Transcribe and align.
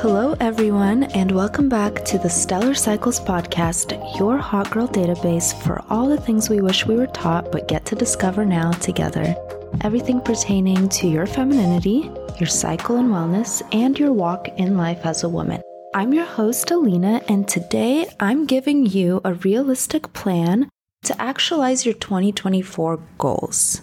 Hello, 0.00 0.34
everyone, 0.40 1.02
and 1.12 1.30
welcome 1.30 1.68
back 1.68 2.06
to 2.06 2.16
the 2.16 2.30
Stellar 2.30 2.72
Cycles 2.72 3.20
Podcast, 3.20 4.18
your 4.18 4.38
hot 4.38 4.70
girl 4.70 4.88
database 4.88 5.52
for 5.62 5.84
all 5.90 6.08
the 6.08 6.16
things 6.16 6.48
we 6.48 6.62
wish 6.62 6.86
we 6.86 6.96
were 6.96 7.06
taught 7.08 7.52
but 7.52 7.68
get 7.68 7.84
to 7.84 7.94
discover 7.94 8.46
now 8.46 8.70
together. 8.70 9.36
Everything 9.82 10.22
pertaining 10.22 10.88
to 10.88 11.06
your 11.06 11.26
femininity, 11.26 12.10
your 12.38 12.46
cycle 12.46 12.96
and 12.96 13.10
wellness, 13.10 13.60
and 13.72 13.98
your 13.98 14.14
walk 14.14 14.48
in 14.56 14.78
life 14.78 15.04
as 15.04 15.22
a 15.22 15.28
woman. 15.28 15.60
I'm 15.94 16.14
your 16.14 16.24
host, 16.24 16.70
Alina, 16.70 17.20
and 17.28 17.46
today 17.46 18.06
I'm 18.20 18.46
giving 18.46 18.86
you 18.86 19.20
a 19.22 19.34
realistic 19.34 20.14
plan 20.14 20.70
to 21.02 21.20
actualize 21.20 21.84
your 21.84 21.94
2024 21.96 22.98
goals. 23.18 23.82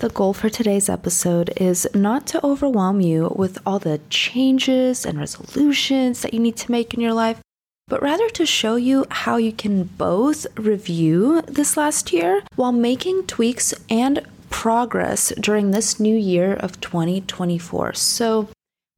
The 0.00 0.08
goal 0.08 0.32
for 0.32 0.48
today's 0.48 0.88
episode 0.88 1.52
is 1.58 1.86
not 1.94 2.26
to 2.28 2.42
overwhelm 2.42 3.02
you 3.02 3.34
with 3.36 3.58
all 3.66 3.78
the 3.78 4.00
changes 4.08 5.04
and 5.04 5.18
resolutions 5.18 6.22
that 6.22 6.32
you 6.32 6.40
need 6.40 6.56
to 6.56 6.70
make 6.70 6.94
in 6.94 7.02
your 7.02 7.12
life, 7.12 7.42
but 7.86 8.00
rather 8.00 8.30
to 8.30 8.46
show 8.46 8.76
you 8.76 9.04
how 9.10 9.36
you 9.36 9.52
can 9.52 9.84
both 9.84 10.46
review 10.58 11.42
this 11.42 11.76
last 11.76 12.14
year 12.14 12.42
while 12.56 12.72
making 12.72 13.26
tweaks 13.26 13.74
and 13.90 14.24
progress 14.48 15.34
during 15.38 15.70
this 15.70 16.00
new 16.00 16.16
year 16.16 16.54
of 16.54 16.80
2024. 16.80 17.92
So, 17.92 18.48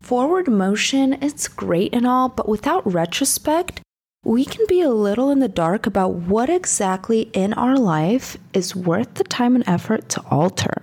forward 0.02 0.46
motion, 0.46 1.14
it's 1.20 1.48
great 1.48 1.92
and 1.92 2.06
all, 2.06 2.28
but 2.28 2.48
without 2.48 2.86
retrospect, 2.86 3.80
we 4.24 4.44
can 4.44 4.64
be 4.68 4.80
a 4.80 4.90
little 4.90 5.30
in 5.30 5.40
the 5.40 5.48
dark 5.48 5.86
about 5.86 6.14
what 6.14 6.48
exactly 6.48 7.22
in 7.32 7.52
our 7.54 7.76
life 7.76 8.36
is 8.52 8.76
worth 8.76 9.14
the 9.14 9.24
time 9.24 9.56
and 9.56 9.66
effort 9.66 10.08
to 10.08 10.22
alter. 10.30 10.82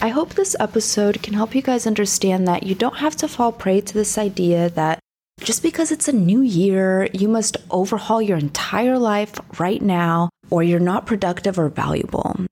I 0.00 0.08
hope 0.08 0.30
this 0.30 0.56
episode 0.58 1.22
can 1.22 1.34
help 1.34 1.54
you 1.54 1.60
guys 1.60 1.86
understand 1.86 2.48
that 2.48 2.62
you 2.62 2.74
don't 2.74 2.96
have 2.96 3.14
to 3.16 3.28
fall 3.28 3.52
prey 3.52 3.82
to 3.82 3.94
this 3.94 4.16
idea 4.16 4.70
that 4.70 4.98
just 5.40 5.62
because 5.62 5.92
it's 5.92 6.08
a 6.08 6.12
new 6.12 6.40
year, 6.40 7.08
you 7.12 7.28
must 7.28 7.58
overhaul 7.70 8.22
your 8.22 8.38
entire 8.38 8.98
life 8.98 9.38
right 9.60 9.82
now 9.82 10.30
or 10.48 10.62
you're 10.62 10.80
not 10.80 11.06
productive 11.06 11.58
or 11.58 11.68
valuable. 11.68 12.46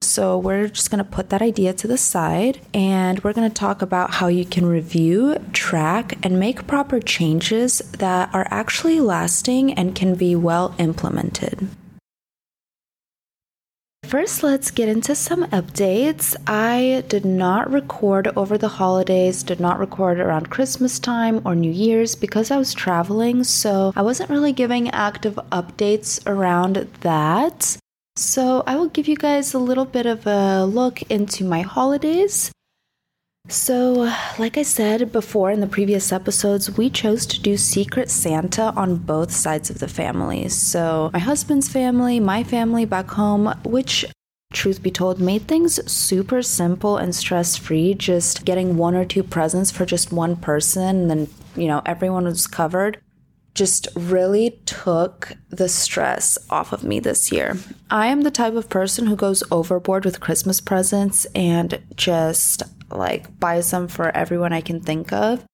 So, 0.00 0.38
we're 0.38 0.68
just 0.68 0.90
going 0.90 1.04
to 1.04 1.10
put 1.10 1.30
that 1.30 1.42
idea 1.42 1.72
to 1.74 1.86
the 1.86 1.98
side 1.98 2.60
and 2.72 3.22
we're 3.22 3.32
going 3.32 3.50
to 3.50 3.54
talk 3.54 3.82
about 3.82 4.14
how 4.14 4.28
you 4.28 4.44
can 4.44 4.66
review, 4.66 5.38
track, 5.52 6.18
and 6.22 6.38
make 6.38 6.66
proper 6.66 7.00
changes 7.00 7.78
that 7.98 8.32
are 8.34 8.46
actually 8.50 9.00
lasting 9.00 9.74
and 9.74 9.94
can 9.94 10.14
be 10.14 10.34
well 10.36 10.74
implemented. 10.78 11.68
First, 14.08 14.42
let's 14.42 14.70
get 14.70 14.88
into 14.88 15.14
some 15.14 15.44
updates. 15.50 16.34
I 16.46 17.04
did 17.08 17.26
not 17.26 17.70
record 17.70 18.28
over 18.38 18.56
the 18.56 18.68
holidays, 18.68 19.42
did 19.42 19.60
not 19.60 19.78
record 19.78 20.18
around 20.18 20.48
Christmas 20.48 20.98
time 20.98 21.42
or 21.44 21.54
New 21.54 21.70
Year's 21.70 22.14
because 22.14 22.50
I 22.50 22.56
was 22.56 22.72
traveling, 22.72 23.44
so 23.44 23.92
I 23.94 24.00
wasn't 24.00 24.30
really 24.30 24.54
giving 24.54 24.88
active 24.92 25.34
updates 25.52 26.26
around 26.26 26.88
that. 27.02 27.76
So, 28.18 28.64
I 28.66 28.74
will 28.74 28.88
give 28.88 29.06
you 29.06 29.14
guys 29.14 29.54
a 29.54 29.60
little 29.60 29.84
bit 29.84 30.04
of 30.04 30.26
a 30.26 30.64
look 30.64 31.02
into 31.02 31.44
my 31.44 31.60
holidays. 31.60 32.50
So, 33.48 34.12
like 34.40 34.58
I 34.58 34.62
said 34.64 35.12
before 35.12 35.52
in 35.52 35.60
the 35.60 35.68
previous 35.68 36.10
episodes, 36.10 36.76
we 36.76 36.90
chose 36.90 37.26
to 37.26 37.40
do 37.40 37.56
Secret 37.56 38.10
Santa 38.10 38.72
on 38.74 38.96
both 38.96 39.30
sides 39.30 39.70
of 39.70 39.78
the 39.78 39.86
family. 39.86 40.48
So, 40.48 41.10
my 41.12 41.20
husband's 41.20 41.68
family, 41.68 42.18
my 42.18 42.42
family 42.42 42.84
back 42.84 43.08
home, 43.10 43.54
which 43.64 44.04
truth 44.52 44.82
be 44.82 44.90
told, 44.90 45.20
made 45.20 45.42
things 45.46 45.80
super 45.88 46.42
simple 46.42 46.96
and 46.96 47.14
stress 47.14 47.56
free. 47.56 47.94
Just 47.94 48.44
getting 48.44 48.76
one 48.76 48.96
or 48.96 49.04
two 49.04 49.22
presents 49.22 49.70
for 49.70 49.86
just 49.86 50.10
one 50.12 50.34
person, 50.34 51.02
and 51.02 51.10
then, 51.10 51.28
you 51.54 51.68
know, 51.68 51.82
everyone 51.86 52.24
was 52.24 52.48
covered 52.48 53.00
just 53.58 53.88
really 53.96 54.50
took 54.66 55.32
the 55.50 55.68
stress 55.68 56.38
off 56.48 56.72
of 56.72 56.84
me 56.84 57.00
this 57.00 57.32
year. 57.32 57.56
I 57.90 58.06
am 58.06 58.22
the 58.22 58.30
type 58.30 58.54
of 58.54 58.68
person 58.68 59.06
who 59.08 59.16
goes 59.16 59.42
overboard 59.50 60.04
with 60.04 60.20
Christmas 60.20 60.60
presents 60.60 61.24
and 61.34 61.82
just 61.96 62.62
like 62.90 63.40
buys 63.40 63.72
them 63.72 63.88
for 63.88 64.16
everyone 64.16 64.52
I 64.52 64.60
can 64.60 64.80
think 64.80 65.12
of. 65.12 65.44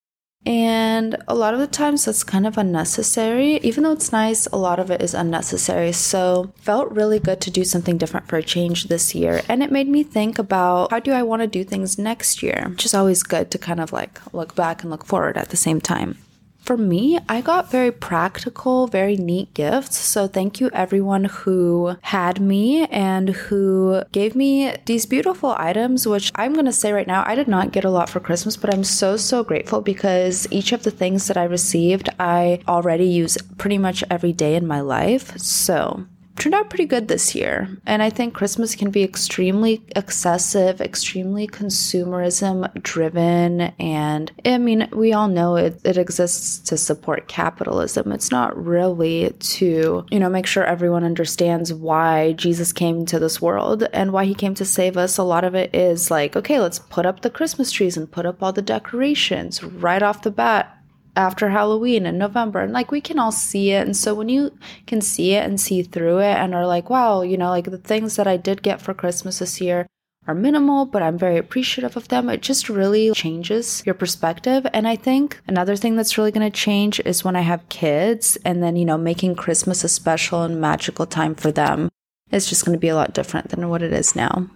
And 0.47 1.17
a 1.27 1.35
lot 1.35 1.55
of 1.55 1.61
the 1.61 1.67
times 1.67 2.05
that's 2.05 2.23
kind 2.23 2.47
of 2.47 2.59
unnecessary. 2.59 3.57
Even 3.63 3.83
though 3.83 3.93
it's 3.93 4.13
nice, 4.13 4.47
a 4.49 4.59
lot 4.59 4.79
of 4.79 4.91
it 4.91 5.01
is 5.01 5.15
unnecessary. 5.15 5.93
So, 5.93 6.53
felt 6.57 6.93
really 6.93 7.19
good 7.19 7.41
to 7.41 7.51
do 7.51 7.65
something 7.65 7.97
different 7.97 8.29
for 8.29 8.37
a 8.37 8.43
change 8.43 8.89
this 8.89 9.15
year. 9.15 9.41
And 9.49 9.63
it 9.63 9.73
made 9.73 9.89
me 9.89 10.03
think 10.03 10.39
about 10.39 10.91
how 10.91 10.99
do 10.99 11.13
I 11.13 11.23
want 11.23 11.41
to 11.41 11.47
do 11.47 11.65
things 11.65 11.97
next 11.97 12.43
year, 12.43 12.67
which 12.69 12.85
is 12.85 12.93
always 12.93 13.23
good 13.23 13.51
to 13.53 13.59
kind 13.59 13.81
of 13.81 13.91
like 13.91 14.21
look 14.35 14.55
back 14.55 14.83
and 14.83 14.91
look 14.91 15.07
forward 15.07 15.39
at 15.39 15.49
the 15.49 15.57
same 15.57 15.81
time 15.81 16.19
for 16.65 16.77
me, 16.77 17.19
I 17.29 17.43
got 17.43 17.71
very 17.71 17.93
practical, 17.93 18.87
very 18.87 19.17
neat 19.17 19.53
gifts. 19.53 19.99
So 19.99 20.27
thank 20.27 20.61
you 20.61 20.71
everyone 20.73 21.25
who 21.25 21.97
had 22.01 22.41
me 22.41 22.87
and 22.87 23.29
who 23.29 24.03
gave 24.13 24.35
me 24.35 24.75
these 24.87 25.05
beautiful 25.05 25.55
items, 25.59 26.07
which 26.07 26.33
I'm 26.35 26.55
going 26.55 26.65
to 26.65 26.73
say 26.73 26.93
right 26.93 27.07
now, 27.07 27.23
I 27.27 27.35
did 27.35 27.49
not 27.49 27.73
get 27.73 27.85
a 27.85 27.91
lot 27.91 28.09
for 28.09 28.21
Christmas, 28.21 28.57
but 28.57 28.73
I'm 28.73 28.85
so, 28.85 29.17
so 29.17 29.45
grateful 29.45 29.83
because 29.83 30.49
each 30.51 30.73
of 30.73 30.85
the 30.85 30.91
things 30.91 31.27
that 31.27 31.37
I 31.37 31.45
received, 31.45 32.09
I 32.19 32.61
already 32.67 33.07
use 33.07 33.37
pretty 33.59 33.79
much 33.79 34.03
every 34.11 34.33
day 34.33 34.55
in 34.55 34.67
my 34.67 34.81
life. 34.81 35.37
So 35.39 36.07
turned 36.37 36.55
out 36.55 36.69
pretty 36.69 36.87
good 36.87 37.09
this 37.09 37.35
year. 37.35 37.69
And 37.87 38.03
I 38.03 38.11
think 38.11 38.35
Christmas 38.35 38.75
can 38.75 38.91
be 38.91 39.03
extremely 39.03 39.83
excessive, 39.95 40.81
extremely 40.81 41.47
consumerism 41.47 42.73
driven. 42.83 43.61
And 43.79 44.33
I 44.45 44.59
mean, 44.59 44.89
we 44.93 45.13
all 45.13 45.29
know 45.29 45.57
it, 45.57 45.81
it 45.85 45.97
exists 45.97 46.59
to 46.69 46.77
support 46.77 47.29
capitalism. 47.29 48.13
It's 48.13 48.31
not 48.31 48.57
really 48.63 49.31
to, 49.31 50.07
you 50.11 50.19
know, 50.19 50.29
make 50.29 50.47
sure 50.47 50.65
everyone 50.65 51.05
understands 51.05 51.73
why 51.73 52.33
Jesus 52.33 52.73
came 52.73 53.07
to 53.07 53.19
this 53.19 53.41
world 53.41 53.85
and 53.93 54.13
why 54.13 54.25
he 54.25 54.35
came 54.35 54.55
to 54.55 54.65
save 54.65 54.97
us. 54.97 55.19
A 55.19 55.23
lot 55.23 55.45
of 55.45 55.55
it 55.55 55.75
is 55.75 56.11
like, 56.11 56.37
okay, 56.37 56.61
let's 56.61 56.79
put 56.79 57.07
up 57.07 57.21
the 57.21 57.31
Christmas 57.31 57.71
trees 57.71 57.97
and 57.97 58.11
put 58.11 58.27
up 58.27 58.43
all 58.43 58.53
the 58.53 58.63
decorations 58.63 59.63
right 59.63 60.03
off 60.03 60.23
the 60.23 60.31
bat 60.31 60.79
after 61.17 61.51
Halloween 61.51 62.07
in 62.07 62.19
November. 62.19 62.61
And 62.61 62.73
like 62.73 62.91
we 62.91 63.01
can 63.01 63.19
all 63.19 63.33
see 63.33 63.71
it. 63.71 63.87
And 63.87 63.97
so 63.97 64.15
when 64.15 64.29
you 64.29 64.57
can 64.87 65.01
see 65.01 65.35
it 65.35 65.45
and 65.45 65.61
see 65.61 65.83
through 65.83 66.19
it 66.19 66.37
and 66.37 66.55
are 66.55 66.67
like, 66.67 66.91
wow, 66.91 67.23
you 67.23 67.37
know, 67.37 67.51
like 67.51 67.71
the 67.71 67.79
things 67.79 68.17
that 68.17 68.27
I 68.27 68.37
did 68.37 68.63
get 68.63 68.81
for 68.81 68.95
Christmas 68.95 69.39
this 69.39 69.61
year 69.61 69.87
are 70.27 70.35
minimal, 70.35 70.87
but 70.87 71.03
I'm 71.03 71.19
very 71.19 71.37
appreciative 71.37 71.97
of 71.97 72.09
them. 72.09 72.31
It 72.31 72.41
just 72.41 72.69
really 72.69 73.13
changes 73.13 73.83
your 73.85 73.95
perspective. 73.95 74.67
And 74.73 74.89
I 74.89 74.97
think 74.97 75.41
another 75.47 75.77
thing 75.77 75.97
that's 75.97 76.17
really 76.17 76.33
going 76.33 76.51
to 76.51 76.57
change 76.57 76.99
is 77.01 77.25
when 77.25 77.37
I 77.37 77.43
have 77.43 77.69
kids 77.69 78.39
and 78.45 78.63
then, 78.63 78.77
you 78.77 78.87
know, 78.87 78.97
making 78.97 79.37
Christmas 79.37 79.85
a 79.85 79.89
special 79.89 80.43
and 80.43 80.61
magical 80.61 81.07
time 81.07 81.35
for 81.35 81.53
them 81.53 81.91
is 82.31 82.49
just 82.49 82.65
going 82.65 82.75
to 82.77 82.81
be 82.81 82.89
a 82.89 82.97
lot 82.97 83.13
different 83.13 83.51
than 83.51 83.69
what 83.69 83.83
it 83.83 83.93
is 83.93 84.17
now. 84.17 84.49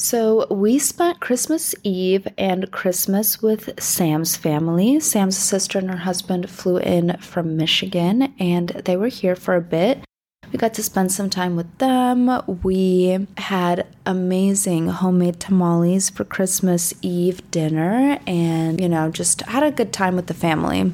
So, 0.00 0.46
we 0.48 0.78
spent 0.78 1.18
Christmas 1.18 1.74
Eve 1.82 2.28
and 2.38 2.70
Christmas 2.70 3.42
with 3.42 3.82
Sam's 3.82 4.36
family. 4.36 5.00
Sam's 5.00 5.36
sister 5.36 5.80
and 5.80 5.90
her 5.90 5.96
husband 5.96 6.48
flew 6.48 6.76
in 6.76 7.16
from 7.18 7.56
Michigan 7.56 8.32
and 8.38 8.68
they 8.68 8.96
were 8.96 9.08
here 9.08 9.34
for 9.34 9.56
a 9.56 9.60
bit. 9.60 10.04
We 10.52 10.56
got 10.58 10.72
to 10.74 10.84
spend 10.84 11.10
some 11.10 11.28
time 11.28 11.56
with 11.56 11.78
them. 11.78 12.30
We 12.62 13.26
had 13.38 13.88
amazing 14.06 14.86
homemade 14.86 15.40
tamales 15.40 16.10
for 16.10 16.24
Christmas 16.24 16.94
Eve 17.02 17.50
dinner 17.50 18.20
and, 18.24 18.80
you 18.80 18.88
know, 18.88 19.10
just 19.10 19.42
had 19.42 19.64
a 19.64 19.72
good 19.72 19.92
time 19.92 20.14
with 20.14 20.28
the 20.28 20.32
family. 20.32 20.92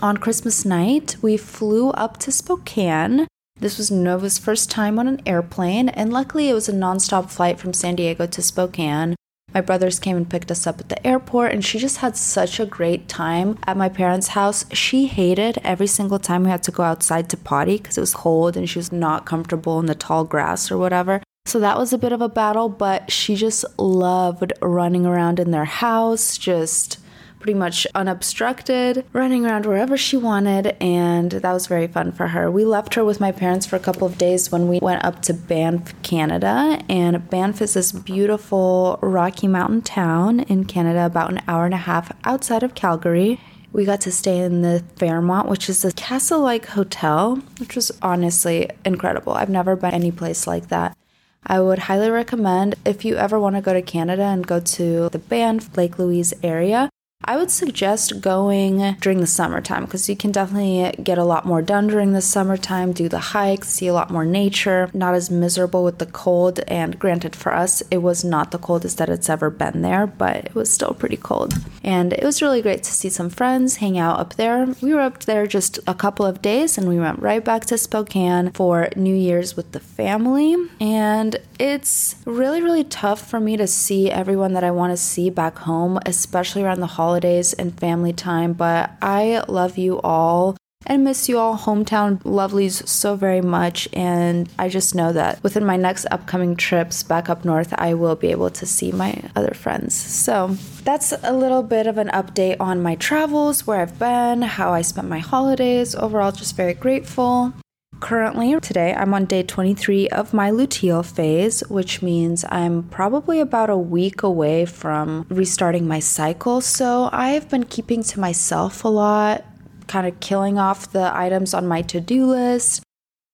On 0.00 0.16
Christmas 0.16 0.64
night, 0.64 1.16
we 1.20 1.36
flew 1.36 1.90
up 1.90 2.16
to 2.20 2.32
Spokane 2.32 3.28
this 3.62 3.78
was 3.78 3.92
Nova's 3.92 4.38
first 4.38 4.70
time 4.70 4.98
on 4.98 5.06
an 5.06 5.22
airplane, 5.24 5.88
and 5.88 6.12
luckily 6.12 6.48
it 6.48 6.54
was 6.54 6.68
a 6.68 6.72
nonstop 6.72 7.30
flight 7.30 7.60
from 7.60 7.72
San 7.72 7.94
Diego 7.94 8.26
to 8.26 8.42
Spokane. 8.42 9.14
My 9.54 9.60
brothers 9.60 10.00
came 10.00 10.16
and 10.16 10.28
picked 10.28 10.50
us 10.50 10.66
up 10.66 10.80
at 10.80 10.88
the 10.88 11.06
airport, 11.06 11.52
and 11.52 11.64
she 11.64 11.78
just 11.78 11.98
had 11.98 12.16
such 12.16 12.58
a 12.58 12.66
great 12.66 13.08
time 13.08 13.58
at 13.64 13.76
my 13.76 13.88
parents' 13.88 14.28
house. 14.28 14.64
She 14.72 15.06
hated 15.06 15.58
every 15.62 15.86
single 15.86 16.18
time 16.18 16.42
we 16.42 16.50
had 16.50 16.64
to 16.64 16.72
go 16.72 16.82
outside 16.82 17.30
to 17.30 17.36
potty 17.36 17.76
because 17.76 17.96
it 17.96 18.00
was 18.02 18.14
cold 18.14 18.56
and 18.56 18.68
she 18.68 18.78
was 18.78 18.90
not 18.90 19.26
comfortable 19.26 19.78
in 19.78 19.86
the 19.86 19.94
tall 19.94 20.24
grass 20.24 20.70
or 20.70 20.76
whatever. 20.76 21.22
So 21.46 21.60
that 21.60 21.78
was 21.78 21.92
a 21.92 21.98
bit 21.98 22.12
of 22.12 22.20
a 22.20 22.28
battle, 22.28 22.68
but 22.68 23.12
she 23.12 23.36
just 23.36 23.64
loved 23.78 24.52
running 24.60 25.06
around 25.06 25.38
in 25.38 25.52
their 25.52 25.66
house, 25.66 26.36
just 26.36 26.98
pretty 27.42 27.58
much 27.58 27.86
unobstructed, 27.94 29.04
running 29.12 29.44
around 29.44 29.66
wherever 29.66 29.96
she 29.96 30.16
wanted, 30.16 30.76
and 30.80 31.32
that 31.32 31.52
was 31.52 31.66
very 31.66 31.88
fun 31.88 32.12
for 32.12 32.28
her. 32.28 32.48
We 32.48 32.64
left 32.64 32.94
her 32.94 33.04
with 33.04 33.18
my 33.18 33.32
parents 33.32 33.66
for 33.66 33.74
a 33.74 33.80
couple 33.80 34.06
of 34.06 34.16
days 34.16 34.52
when 34.52 34.68
we 34.68 34.78
went 34.78 35.04
up 35.04 35.22
to 35.22 35.34
Banff, 35.34 36.00
Canada, 36.02 36.80
and 36.88 37.28
Banff 37.28 37.60
is 37.60 37.74
this 37.74 37.90
beautiful 37.90 38.98
Rocky 39.02 39.48
Mountain 39.48 39.82
town 39.82 40.40
in 40.40 40.64
Canada, 40.64 41.04
about 41.04 41.32
an 41.32 41.42
hour 41.48 41.64
and 41.64 41.74
a 41.74 41.78
half 41.78 42.12
outside 42.22 42.62
of 42.62 42.76
Calgary. 42.76 43.40
We 43.72 43.84
got 43.84 44.00
to 44.02 44.12
stay 44.12 44.38
in 44.38 44.62
the 44.62 44.84
Fairmont, 44.96 45.48
which 45.48 45.68
is 45.68 45.84
a 45.84 45.92
castle 45.92 46.40
like 46.40 46.66
hotel, 46.66 47.36
which 47.58 47.74
was 47.74 47.90
honestly 48.02 48.70
incredible. 48.84 49.32
I've 49.32 49.48
never 49.48 49.74
been 49.74 49.94
any 49.94 50.12
place 50.12 50.46
like 50.46 50.68
that. 50.68 50.96
I 51.44 51.58
would 51.58 51.80
highly 51.80 52.08
recommend 52.08 52.76
if 52.84 53.04
you 53.04 53.16
ever 53.16 53.40
want 53.40 53.56
to 53.56 53.62
go 53.62 53.72
to 53.72 53.82
Canada 53.82 54.22
and 54.22 54.46
go 54.46 54.60
to 54.60 55.08
the 55.08 55.18
Banff, 55.18 55.76
Lake 55.76 55.98
Louise 55.98 56.32
area, 56.44 56.88
I 57.24 57.36
would 57.36 57.50
suggest 57.52 58.20
going 58.20 58.96
during 59.00 59.20
the 59.20 59.26
summertime 59.28 59.84
because 59.84 60.08
you 60.08 60.16
can 60.16 60.32
definitely 60.32 60.92
get 61.02 61.18
a 61.18 61.24
lot 61.24 61.46
more 61.46 61.62
done 61.62 61.86
during 61.86 62.12
the 62.12 62.20
summertime, 62.20 62.92
do 62.92 63.08
the 63.08 63.18
hikes, 63.18 63.68
see 63.68 63.86
a 63.86 63.94
lot 63.94 64.10
more 64.10 64.24
nature, 64.24 64.90
not 64.92 65.14
as 65.14 65.30
miserable 65.30 65.84
with 65.84 65.98
the 65.98 66.06
cold. 66.06 66.60
And 66.66 66.98
granted, 66.98 67.36
for 67.36 67.54
us, 67.54 67.80
it 67.92 67.98
was 67.98 68.24
not 68.24 68.50
the 68.50 68.58
coldest 68.58 68.98
that 68.98 69.08
it's 69.08 69.30
ever 69.30 69.50
been 69.50 69.82
there, 69.82 70.06
but 70.06 70.36
it 70.36 70.54
was 70.54 70.72
still 70.72 70.94
pretty 70.94 71.16
cold. 71.16 71.54
And 71.84 72.12
it 72.12 72.24
was 72.24 72.42
really 72.42 72.60
great 72.60 72.82
to 72.84 72.92
see 72.92 73.08
some 73.08 73.30
friends, 73.30 73.76
hang 73.76 73.96
out 73.98 74.18
up 74.18 74.34
there. 74.34 74.66
We 74.80 74.92
were 74.92 75.00
up 75.00 75.20
there 75.20 75.46
just 75.46 75.78
a 75.86 75.94
couple 75.94 76.26
of 76.26 76.42
days 76.42 76.76
and 76.76 76.88
we 76.88 76.98
went 76.98 77.20
right 77.20 77.44
back 77.44 77.66
to 77.66 77.78
Spokane 77.78 78.50
for 78.50 78.88
New 78.96 79.14
Year's 79.14 79.56
with 79.56 79.70
the 79.70 79.80
family. 79.80 80.56
And 80.80 81.36
it's 81.60 82.16
really, 82.24 82.60
really 82.60 82.84
tough 82.84 83.28
for 83.28 83.38
me 83.38 83.56
to 83.56 83.68
see 83.68 84.10
everyone 84.10 84.54
that 84.54 84.64
I 84.64 84.72
want 84.72 84.92
to 84.92 84.96
see 84.96 85.30
back 85.30 85.58
home, 85.58 86.00
especially 86.04 86.64
around 86.64 86.80
the 86.80 86.86
holidays 86.86 87.11
and 87.20 87.78
family 87.78 88.12
time. 88.12 88.52
But 88.52 88.92
I 89.02 89.44
love 89.48 89.78
you 89.78 90.00
all 90.00 90.56
and 90.84 91.04
miss 91.04 91.28
you 91.28 91.38
all, 91.38 91.56
hometown 91.56 92.20
lovelies, 92.22 92.86
so 92.88 93.14
very 93.14 93.40
much. 93.40 93.88
And 93.92 94.48
I 94.58 94.68
just 94.68 94.94
know 94.94 95.12
that 95.12 95.40
within 95.42 95.64
my 95.64 95.76
next 95.76 96.06
upcoming 96.10 96.56
trips 96.56 97.04
back 97.04 97.28
up 97.28 97.44
north, 97.44 97.72
I 97.78 97.94
will 97.94 98.16
be 98.16 98.28
able 98.32 98.50
to 98.50 98.66
see 98.66 98.90
my 98.90 99.22
other 99.36 99.54
friends. 99.54 99.94
So 99.94 100.56
that's 100.82 101.12
a 101.22 101.32
little 101.32 101.62
bit 101.62 101.86
of 101.86 101.98
an 101.98 102.08
update 102.08 102.56
on 102.58 102.82
my 102.82 102.96
travels, 102.96 103.66
where 103.66 103.80
I've 103.80 103.98
been, 103.98 104.42
how 104.42 104.72
I 104.72 104.82
spent 104.82 105.08
my 105.08 105.20
holidays. 105.20 105.94
Overall, 105.94 106.32
just 106.32 106.56
very 106.56 106.74
grateful. 106.74 107.52
Currently, 108.02 108.58
today, 108.58 108.92
I'm 108.96 109.14
on 109.14 109.26
day 109.26 109.44
23 109.44 110.08
of 110.08 110.34
my 110.34 110.50
luteal 110.50 111.06
phase, 111.06 111.60
which 111.68 112.02
means 112.02 112.44
I'm 112.48 112.82
probably 112.82 113.38
about 113.38 113.70
a 113.70 113.76
week 113.76 114.24
away 114.24 114.64
from 114.64 115.24
restarting 115.28 115.86
my 115.86 116.00
cycle. 116.00 116.60
So 116.60 117.08
I've 117.12 117.48
been 117.48 117.62
keeping 117.62 118.02
to 118.02 118.18
myself 118.18 118.84
a 118.84 118.88
lot, 118.88 119.44
kind 119.86 120.08
of 120.08 120.18
killing 120.18 120.58
off 120.58 120.90
the 120.90 121.16
items 121.16 121.54
on 121.54 121.68
my 121.68 121.82
to 121.82 122.00
do 122.00 122.26
list. 122.26 122.82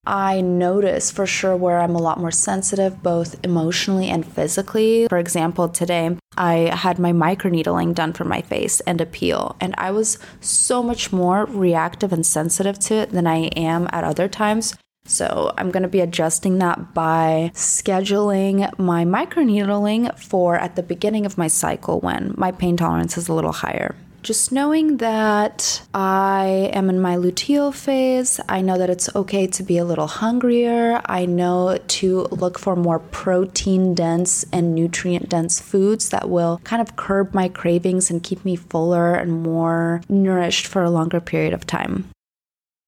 I 0.06 0.40
notice 0.40 1.10
for 1.10 1.26
sure 1.26 1.56
where 1.56 1.80
I'm 1.80 1.94
a 1.94 2.00
lot 2.00 2.18
more 2.18 2.30
sensitive, 2.30 3.02
both 3.02 3.36
emotionally 3.44 4.08
and 4.08 4.26
physically. 4.26 5.06
For 5.08 5.18
example, 5.18 5.68
today 5.68 6.16
I 6.36 6.74
had 6.74 6.98
my 6.98 7.12
microneedling 7.12 7.94
done 7.94 8.12
for 8.14 8.24
my 8.24 8.40
face 8.40 8.80
and 8.80 9.00
a 9.00 9.06
peel, 9.06 9.56
and 9.60 9.74
I 9.76 9.90
was 9.90 10.18
so 10.40 10.82
much 10.82 11.12
more 11.12 11.44
reactive 11.44 12.12
and 12.12 12.24
sensitive 12.24 12.78
to 12.80 12.94
it 12.94 13.10
than 13.10 13.26
I 13.26 13.48
am 13.56 13.88
at 13.92 14.04
other 14.04 14.28
times. 14.28 14.74
So, 15.04 15.54
I'm 15.56 15.70
going 15.70 15.84
to 15.84 15.88
be 15.88 16.00
adjusting 16.00 16.58
that 16.58 16.92
by 16.92 17.50
scheduling 17.54 18.78
my 18.78 19.06
microneedling 19.06 20.18
for 20.18 20.56
at 20.56 20.76
the 20.76 20.82
beginning 20.82 21.24
of 21.24 21.38
my 21.38 21.48
cycle 21.48 21.98
when 22.00 22.34
my 22.36 22.52
pain 22.52 22.76
tolerance 22.76 23.16
is 23.16 23.26
a 23.26 23.32
little 23.32 23.52
higher 23.52 23.94
just 24.22 24.52
knowing 24.52 24.98
that 24.98 25.82
I 25.94 26.70
am 26.72 26.90
in 26.90 27.00
my 27.00 27.16
luteal 27.16 27.72
phase, 27.72 28.40
I 28.48 28.60
know 28.60 28.76
that 28.78 28.90
it's 28.90 29.14
okay 29.14 29.46
to 29.46 29.62
be 29.62 29.78
a 29.78 29.84
little 29.84 30.06
hungrier. 30.06 31.00
I 31.06 31.26
know 31.26 31.78
to 31.78 32.22
look 32.30 32.58
for 32.58 32.76
more 32.76 32.98
protein 32.98 33.94
dense 33.94 34.44
and 34.52 34.74
nutrient 34.74 35.28
dense 35.28 35.60
foods 35.60 36.10
that 36.10 36.28
will 36.28 36.60
kind 36.64 36.82
of 36.82 36.96
curb 36.96 37.32
my 37.32 37.48
cravings 37.48 38.10
and 38.10 38.22
keep 38.22 38.44
me 38.44 38.56
fuller 38.56 39.14
and 39.14 39.42
more 39.42 40.02
nourished 40.08 40.66
for 40.66 40.82
a 40.82 40.90
longer 40.90 41.20
period 41.20 41.54
of 41.54 41.66
time. 41.66 42.08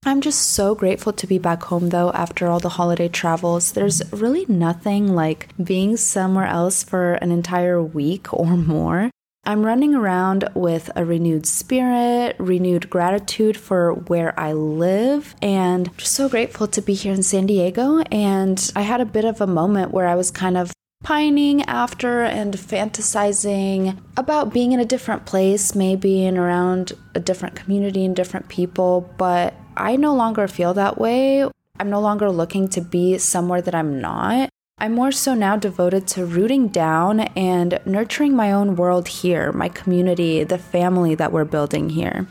I'm 0.05 0.23
just 0.23 0.53
so 0.53 0.75
grateful 0.75 1.13
to 1.13 1.27
be 1.27 1.39
back 1.39 1.65
home 1.65 1.91
though 1.91 2.11
after 2.13 2.47
all 2.47 2.59
the 2.59 2.71
holiday 2.71 3.09
travels. 3.09 3.73
There's 3.73 4.03
really 4.13 4.47
nothing 4.49 5.15
like 5.15 5.49
being 5.63 5.99
somewhere 5.99 6.47
else 6.47 6.83
for 6.83 7.15
an 7.15 7.31
entire 7.31 7.83
week 7.83 8.33
or 8.33 8.57
more 8.57 9.11
I'm 9.45 9.65
running 9.65 9.95
around 9.95 10.49
with 10.55 10.91
a 10.95 11.05
renewed 11.05 11.47
spirit, 11.47 12.37
renewed 12.39 12.91
gratitude 12.91 13.57
for 13.57 13.95
where 13.95 14.39
I 14.39 14.53
live, 14.53 15.35
and 15.43 15.91
just 15.97 16.13
so 16.13 16.29
grateful 16.29 16.67
to 16.69 16.81
be 16.81 16.95
here 16.95 17.13
in 17.13 17.23
San 17.23 17.47
Diego. 17.47 18.01
And 18.13 18.71
I 18.77 18.83
had 18.83 19.01
a 19.01 19.07
bit 19.07 19.25
of 19.25 19.41
a 19.41 19.47
moment 19.47 19.93
where 19.93 20.07
I 20.07 20.15
was 20.15 20.31
kind 20.31 20.57
of 20.57 20.73
pining 21.03 21.63
after 21.63 22.23
and 22.23 22.55
fantasizing 22.55 23.99
about 24.17 24.53
being 24.53 24.73
in 24.73 24.81
a 24.81 24.85
different 24.85 25.25
place, 25.25 25.75
maybe 25.75 26.25
and 26.27 26.37
around 26.37 26.93
a 27.15 27.21
different 27.21 27.57
community 27.57 28.05
and 28.05 28.15
different 28.15 28.49
people, 28.49 29.11
but 29.17 29.55
I 29.77 29.97
no 29.97 30.15
longer 30.15 30.47
feel 30.47 30.75
that 30.75 30.99
way. 30.99 31.43
I'm 31.79 31.91
no 31.91 32.01
longer 32.01 32.31
looking 32.31 32.69
to 32.69 32.83
be 32.83 33.17
somewhere 33.17 33.63
that 33.63 33.75
I'm 33.75 34.01
not. 34.01 34.51
I'm 34.83 34.95
more 34.95 35.13
so 35.13 35.35
now 35.35 35.57
devoted 35.57 36.07
to 36.09 36.25
rooting 36.25 36.69
down 36.69 37.21
and 37.21 37.79
nurturing 37.85 38.35
my 38.35 38.51
own 38.51 38.77
world 38.77 39.09
here, 39.09 39.53
my 39.53 39.69
community, 39.69 40.43
the 40.43 40.57
family 40.57 41.15
that 41.17 41.33
we're 41.33 41.45
building 41.45 41.91
here. 41.91 42.27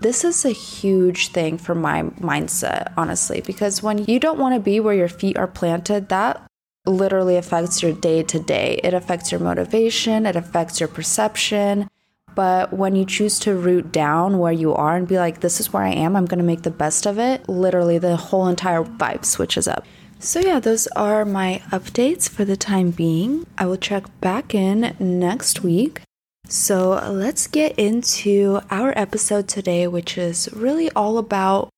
This 0.00 0.24
is 0.24 0.44
a 0.44 0.50
huge 0.50 1.28
thing 1.28 1.56
for 1.56 1.76
my 1.76 2.02
mindset, 2.18 2.92
honestly, 2.96 3.42
because 3.42 3.80
when 3.80 4.04
you 4.06 4.18
don't 4.18 4.40
want 4.40 4.56
to 4.56 4.60
be 4.60 4.80
where 4.80 4.92
your 4.94 5.08
feet 5.08 5.38
are 5.38 5.46
planted, 5.46 6.08
that 6.08 6.42
literally 6.84 7.36
affects 7.36 7.80
your 7.80 7.92
day 7.92 8.24
to 8.24 8.40
day. 8.40 8.80
It 8.82 8.92
affects 8.92 9.30
your 9.30 9.40
motivation, 9.40 10.26
it 10.26 10.34
affects 10.34 10.80
your 10.80 10.88
perception. 10.88 11.88
But 12.34 12.72
when 12.72 12.96
you 12.96 13.04
choose 13.04 13.38
to 13.40 13.54
root 13.54 13.92
down 13.92 14.40
where 14.40 14.52
you 14.52 14.74
are 14.74 14.96
and 14.96 15.06
be 15.06 15.18
like, 15.18 15.38
this 15.38 15.60
is 15.60 15.72
where 15.72 15.84
I 15.84 15.90
am, 15.90 16.16
I'm 16.16 16.26
going 16.26 16.38
to 16.38 16.44
make 16.44 16.62
the 16.62 16.72
best 16.72 17.06
of 17.06 17.20
it, 17.20 17.48
literally 17.48 17.98
the 17.98 18.16
whole 18.16 18.48
entire 18.48 18.82
vibe 18.82 19.24
switches 19.24 19.68
up. 19.68 19.86
So, 20.24 20.40
yeah, 20.40 20.58
those 20.58 20.86
are 20.96 21.26
my 21.26 21.60
updates 21.70 22.30
for 22.30 22.46
the 22.46 22.56
time 22.56 22.92
being. 22.92 23.46
I 23.58 23.66
will 23.66 23.76
check 23.76 24.04
back 24.22 24.54
in 24.54 24.96
next 24.98 25.62
week. 25.62 26.00
So, 26.48 26.92
let's 27.12 27.46
get 27.46 27.78
into 27.78 28.60
our 28.70 28.94
episode 28.96 29.48
today, 29.48 29.86
which 29.86 30.16
is 30.16 30.48
really 30.54 30.90
all 30.92 31.18
about 31.18 31.68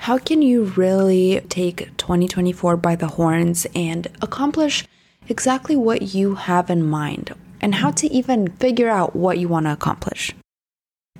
how 0.00 0.18
can 0.18 0.42
you 0.42 0.64
really 0.64 1.40
take 1.48 1.96
2024 1.96 2.76
by 2.76 2.94
the 2.94 3.06
horns 3.06 3.66
and 3.74 4.06
accomplish 4.20 4.84
exactly 5.26 5.74
what 5.74 6.14
you 6.14 6.34
have 6.34 6.68
in 6.68 6.86
mind 6.86 7.34
and 7.58 7.76
how 7.76 7.90
to 7.92 8.06
even 8.08 8.48
figure 8.48 8.90
out 8.90 9.16
what 9.16 9.38
you 9.38 9.48
want 9.48 9.64
to 9.64 9.72
accomplish. 9.72 10.34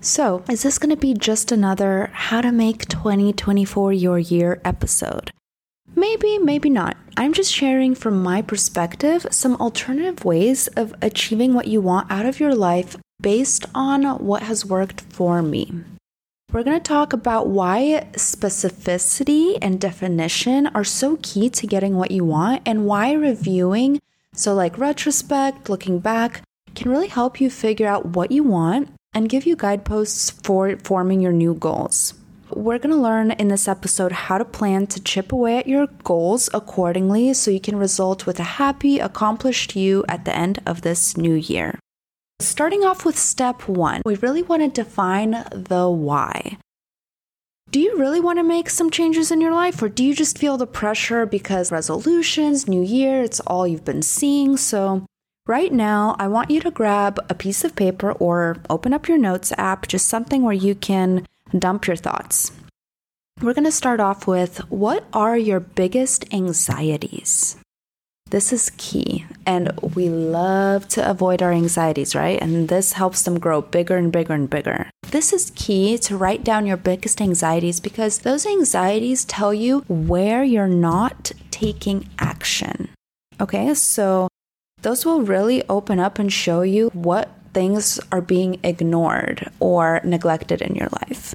So, 0.02 0.44
is 0.50 0.64
this 0.64 0.78
going 0.78 0.94
to 0.94 1.00
be 1.00 1.14
just 1.14 1.50
another 1.50 2.10
how 2.12 2.42
to 2.42 2.52
make 2.52 2.88
2024 2.88 3.94
your 3.94 4.18
year 4.18 4.60
episode? 4.66 5.32
Maybe, 5.96 6.38
maybe 6.38 6.70
not. 6.70 6.96
I'm 7.16 7.32
just 7.32 7.52
sharing 7.52 7.94
from 7.94 8.22
my 8.22 8.42
perspective 8.42 9.26
some 9.30 9.56
alternative 9.56 10.24
ways 10.24 10.68
of 10.68 10.94
achieving 11.02 11.54
what 11.54 11.66
you 11.66 11.80
want 11.80 12.10
out 12.10 12.26
of 12.26 12.38
your 12.38 12.54
life 12.54 12.96
based 13.20 13.66
on 13.74 14.04
what 14.24 14.42
has 14.44 14.64
worked 14.64 15.00
for 15.00 15.42
me. 15.42 15.72
We're 16.52 16.62
going 16.62 16.80
to 16.80 16.82
talk 16.82 17.12
about 17.12 17.48
why 17.48 18.08
specificity 18.12 19.58
and 19.60 19.80
definition 19.80 20.68
are 20.68 20.84
so 20.84 21.18
key 21.22 21.50
to 21.50 21.66
getting 21.66 21.96
what 21.96 22.10
you 22.10 22.24
want 22.24 22.62
and 22.64 22.86
why 22.86 23.12
reviewing, 23.12 24.00
so 24.32 24.54
like 24.54 24.78
retrospect, 24.78 25.68
looking 25.68 25.98
back, 25.98 26.42
can 26.74 26.90
really 26.90 27.08
help 27.08 27.40
you 27.40 27.50
figure 27.50 27.86
out 27.86 28.06
what 28.06 28.30
you 28.30 28.44
want 28.44 28.88
and 29.12 29.28
give 29.28 29.44
you 29.44 29.56
guideposts 29.56 30.30
for 30.30 30.76
forming 30.78 31.20
your 31.20 31.32
new 31.32 31.54
goals. 31.54 32.14
We're 32.50 32.78
going 32.78 32.94
to 32.94 33.00
learn 33.00 33.32
in 33.32 33.48
this 33.48 33.68
episode 33.68 34.12
how 34.12 34.38
to 34.38 34.44
plan 34.44 34.86
to 34.88 35.02
chip 35.02 35.32
away 35.32 35.58
at 35.58 35.66
your 35.66 35.86
goals 36.04 36.48
accordingly 36.54 37.34
so 37.34 37.50
you 37.50 37.60
can 37.60 37.76
result 37.76 38.26
with 38.26 38.40
a 38.40 38.54
happy, 38.58 38.98
accomplished 38.98 39.76
you 39.76 40.04
at 40.08 40.24
the 40.24 40.34
end 40.34 40.60
of 40.64 40.82
this 40.82 41.16
new 41.16 41.34
year. 41.34 41.78
Starting 42.40 42.84
off 42.84 43.04
with 43.04 43.18
step 43.18 43.68
one, 43.68 44.00
we 44.04 44.14
really 44.16 44.42
want 44.42 44.62
to 44.62 44.82
define 44.82 45.32
the 45.52 45.90
why. 45.90 46.56
Do 47.70 47.80
you 47.80 47.98
really 47.98 48.20
want 48.20 48.38
to 48.38 48.44
make 48.44 48.70
some 48.70 48.90
changes 48.90 49.30
in 49.30 49.42
your 49.42 49.52
life, 49.52 49.82
or 49.82 49.90
do 49.90 50.02
you 50.02 50.14
just 50.14 50.38
feel 50.38 50.56
the 50.56 50.66
pressure 50.66 51.26
because 51.26 51.70
resolutions, 51.70 52.66
new 52.66 52.82
year, 52.82 53.22
it's 53.22 53.40
all 53.40 53.66
you've 53.66 53.84
been 53.84 54.00
seeing? 54.00 54.56
So, 54.56 55.04
right 55.46 55.70
now, 55.70 56.16
I 56.18 56.28
want 56.28 56.50
you 56.50 56.60
to 56.60 56.70
grab 56.70 57.20
a 57.28 57.34
piece 57.34 57.64
of 57.64 57.76
paper 57.76 58.12
or 58.12 58.56
open 58.70 58.94
up 58.94 59.06
your 59.06 59.18
notes 59.18 59.52
app, 59.58 59.86
just 59.86 60.08
something 60.08 60.42
where 60.42 60.54
you 60.54 60.74
can 60.74 61.26
dump 61.56 61.86
your 61.86 61.96
thoughts. 61.96 62.52
We're 63.40 63.54
going 63.54 63.64
to 63.64 63.72
start 63.72 64.00
off 64.00 64.26
with 64.26 64.58
what 64.70 65.04
are 65.12 65.38
your 65.38 65.60
biggest 65.60 66.24
anxieties? 66.34 67.56
This 68.30 68.52
is 68.52 68.72
key, 68.76 69.24
and 69.46 69.72
we 69.94 70.10
love 70.10 70.86
to 70.88 71.08
avoid 71.08 71.40
our 71.40 71.52
anxieties, 71.52 72.14
right? 72.14 72.38
And 72.42 72.68
this 72.68 72.92
helps 72.92 73.22
them 73.22 73.38
grow 73.38 73.62
bigger 73.62 73.96
and 73.96 74.12
bigger 74.12 74.34
and 74.34 74.50
bigger. 74.50 74.90
This 75.04 75.32
is 75.32 75.52
key 75.54 75.96
to 75.98 76.16
write 76.16 76.44
down 76.44 76.66
your 76.66 76.76
biggest 76.76 77.22
anxieties 77.22 77.80
because 77.80 78.18
those 78.18 78.44
anxieties 78.44 79.24
tell 79.24 79.54
you 79.54 79.80
where 79.88 80.44
you're 80.44 80.66
not 80.66 81.32
taking 81.50 82.08
action. 82.18 82.90
Okay, 83.40 83.72
so 83.72 84.28
those 84.82 85.06
will 85.06 85.22
really 85.22 85.62
open 85.68 85.98
up 85.98 86.18
and 86.18 86.30
show 86.30 86.60
you 86.60 86.90
what 86.92 87.30
things 87.54 87.98
are 88.12 88.20
being 88.20 88.60
ignored 88.62 89.50
or 89.58 90.02
neglected 90.04 90.60
in 90.60 90.74
your 90.74 90.88
life. 91.08 91.32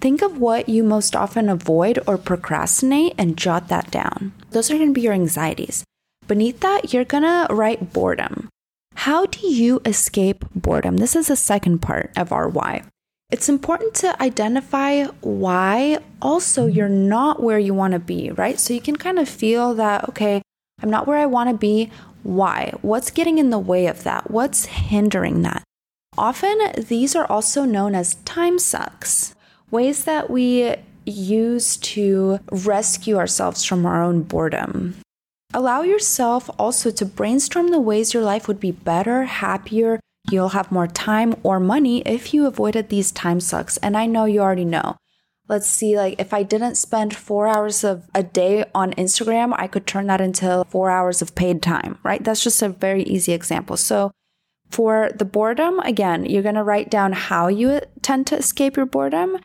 Think 0.00 0.22
of 0.22 0.38
what 0.38 0.68
you 0.68 0.82
most 0.82 1.14
often 1.14 1.50
avoid 1.50 1.98
or 2.06 2.16
procrastinate 2.16 3.14
and 3.18 3.36
jot 3.36 3.68
that 3.68 3.90
down. 3.90 4.32
Those 4.50 4.70
are 4.70 4.76
going 4.76 4.88
to 4.88 4.94
be 4.94 5.02
your 5.02 5.12
anxieties. 5.12 5.84
Beneath 6.26 6.60
that, 6.60 6.94
you're 6.94 7.04
going 7.04 7.24
to 7.24 7.46
write 7.52 7.92
boredom. 7.92 8.48
How 8.94 9.26
do 9.26 9.46
you 9.46 9.82
escape 9.84 10.44
boredom? 10.54 10.96
This 10.96 11.14
is 11.14 11.28
the 11.28 11.36
second 11.36 11.80
part 11.80 12.12
of 12.16 12.32
our 12.32 12.48
why. 12.48 12.84
It's 13.30 13.48
important 13.48 13.94
to 13.96 14.20
identify 14.22 15.04
why 15.20 15.98
also 16.22 16.66
you're 16.66 16.88
not 16.88 17.42
where 17.42 17.58
you 17.58 17.74
want 17.74 17.92
to 17.92 17.98
be, 17.98 18.30
right? 18.30 18.58
So 18.58 18.72
you 18.72 18.80
can 18.80 18.96
kind 18.96 19.18
of 19.18 19.28
feel 19.28 19.74
that, 19.74 20.08
okay, 20.08 20.40
I'm 20.82 20.90
not 20.90 21.06
where 21.06 21.18
I 21.18 21.26
want 21.26 21.50
to 21.50 21.56
be. 21.56 21.90
Why? 22.22 22.72
What's 22.80 23.10
getting 23.10 23.38
in 23.38 23.50
the 23.50 23.58
way 23.58 23.86
of 23.86 24.02
that? 24.04 24.30
What's 24.30 24.64
hindering 24.64 25.42
that? 25.42 25.62
Often, 26.16 26.84
these 26.88 27.14
are 27.14 27.26
also 27.26 27.64
known 27.64 27.94
as 27.94 28.16
time 28.24 28.58
sucks, 28.58 29.34
ways 29.70 30.04
that 30.04 30.30
we 30.30 30.74
use 31.06 31.76
to 31.78 32.40
rescue 32.50 33.16
ourselves 33.16 33.64
from 33.64 33.86
our 33.86 34.02
own 34.02 34.22
boredom. 34.22 34.96
Allow 35.52 35.82
yourself 35.82 36.48
also 36.58 36.90
to 36.92 37.04
brainstorm 37.04 37.68
the 37.68 37.80
ways 37.80 38.14
your 38.14 38.22
life 38.22 38.46
would 38.46 38.60
be 38.60 38.70
better, 38.70 39.24
happier, 39.24 39.98
You'll 40.28 40.50
have 40.50 40.70
more 40.70 40.86
time 40.86 41.34
or 41.42 41.58
money 41.58 42.02
if 42.02 42.34
you 42.34 42.46
avoided 42.46 42.88
these 42.88 43.10
time 43.10 43.40
sucks. 43.40 43.76
And 43.78 43.96
I 43.96 44.06
know 44.06 44.26
you 44.26 44.40
already 44.40 44.64
know. 44.64 44.96
Let's 45.48 45.66
see, 45.66 45.96
like 45.96 46.20
if 46.20 46.32
I 46.32 46.44
didn't 46.44 46.76
spend 46.76 47.16
four 47.16 47.48
hours 47.48 47.82
of 47.82 48.08
a 48.14 48.22
day 48.22 48.64
on 48.72 48.92
Instagram, 48.92 49.52
I 49.56 49.66
could 49.66 49.86
turn 49.86 50.06
that 50.06 50.20
into 50.20 50.64
four 50.68 50.90
hours 50.90 51.20
of 51.22 51.34
paid 51.34 51.60
time, 51.60 51.98
right? 52.04 52.22
That's 52.22 52.44
just 52.44 52.62
a 52.62 52.68
very 52.68 53.02
easy 53.02 53.32
example. 53.32 53.76
So 53.76 54.12
for 54.70 55.10
the 55.12 55.24
boredom, 55.24 55.80
again, 55.80 56.24
you're 56.24 56.44
to 56.44 56.62
write 56.62 56.88
down 56.88 57.12
how 57.12 57.48
you 57.48 57.80
tend 58.00 58.28
to 58.28 58.36
escape 58.36 58.76
your 58.76 58.86
boredom. 58.86 59.38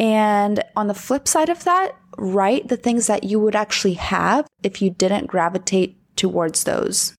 And 0.00 0.64
on 0.74 0.86
the 0.86 0.94
flip 0.94 1.28
side 1.28 1.50
of 1.50 1.64
that, 1.64 1.94
write 2.16 2.68
the 2.68 2.78
things 2.78 3.06
that 3.06 3.24
you 3.24 3.38
would 3.38 3.54
actually 3.54 3.94
have 3.94 4.46
if 4.62 4.80
you 4.80 4.88
didn't 4.88 5.26
gravitate 5.26 5.98
towards 6.16 6.64
those. 6.64 7.14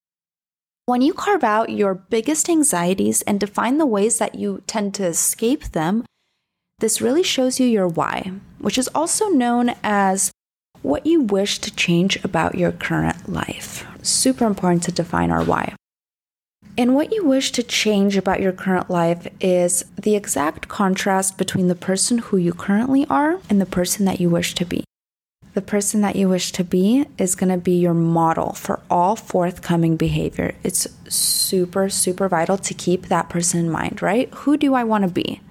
When 0.88 1.04
you 1.04 1.14
carve 1.14 1.44
out 1.44 1.70
your 1.70 1.94
biggest 1.94 2.50
anxieties 2.50 3.22
and 3.22 3.40
define 3.40 3.78
the 3.78 3.86
ways 3.86 4.18
that 4.18 4.34
you 4.34 4.64
tend 4.66 4.96
to 4.96 5.06
escape 5.06 5.66
them, 5.66 6.04
this 6.80 7.02
really 7.02 7.22
shows 7.22 7.60
you 7.60 7.68
your 7.68 7.88
why, 7.88 8.32
which 8.58 8.80
is 8.80 8.90
also 8.96 9.28
known 9.28 9.76
as 9.84 10.32
what 10.82 11.06
you 11.06 11.22
wish 11.22 11.60
to 11.60 11.76
change 11.76 12.18
about 12.26 12.56
your 12.56 12.72
current 12.72 13.30
life. 13.30 13.86
Super 14.02 14.48
important 14.48 14.82
to 14.84 14.92
define 14.92 15.30
our 15.30 15.44
why. 15.44 15.76
And 16.78 16.96
what 16.96 17.12
you 17.12 17.26
wish 17.26 17.52
to 17.52 17.64
change 17.64 18.16
about 18.16 18.40
your 18.40 18.54
current 18.54 18.90
life 18.90 19.28
is 19.42 19.84
the 20.02 20.16
exact 20.16 20.68
contrast 20.68 21.38
between 21.38 21.68
the 21.68 21.76
person 21.76 22.20
who 22.20 22.38
you 22.38 22.54
currently 22.54 23.06
are 23.10 23.40
and 23.50 23.60
the 23.60 23.66
person 23.66 24.06
that 24.06 24.22
you 24.22 24.30
wish 24.30 24.56
to 24.56 24.66
be. 24.66 24.86
The 25.54 25.62
person 25.62 26.00
that 26.00 26.16
you 26.16 26.30
wish 26.30 26.54
to 26.54 26.64
be 26.64 27.06
is 27.18 27.36
going 27.36 27.52
to 27.52 27.58
be 27.58 27.78
your 27.78 27.94
model 27.94 28.54
for 28.54 28.80
all 28.90 29.18
forthcoming 29.18 29.98
behavior. 29.98 30.56
It's 30.64 30.88
super, 31.10 31.90
super 31.90 32.30
vital 32.30 32.58
to 32.60 32.74
keep 32.74 33.08
that 33.08 33.28
person 33.28 33.60
in 33.60 33.70
mind, 33.70 34.02
right? 34.02 34.34
Who 34.34 34.56
do 34.56 34.74
I 34.74 34.86
want 34.86 35.04
to 35.04 35.10
be? 35.10 35.42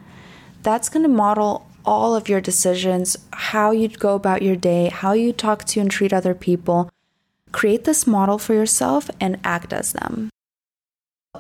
That's 0.62 0.89
going 0.89 1.03
to 1.03 1.09
model 1.09 1.67
all 1.85 2.15
of 2.15 2.31
your 2.31 2.41
decisions, 2.41 3.19
how 3.33 3.73
you 3.73 3.89
go 3.89 4.15
about 4.15 4.41
your 4.41 4.57
day, 4.57 4.89
how 4.89 5.12
you 5.12 5.35
talk 5.35 5.65
to 5.65 5.81
and 5.81 5.91
treat 5.91 6.15
other 6.15 6.35
people. 6.35 6.91
Create 7.53 7.85
this 7.85 8.07
model 8.07 8.39
for 8.39 8.55
yourself 8.55 9.11
and 9.21 9.39
act 9.45 9.75
as 9.75 9.93
them. 9.93 10.31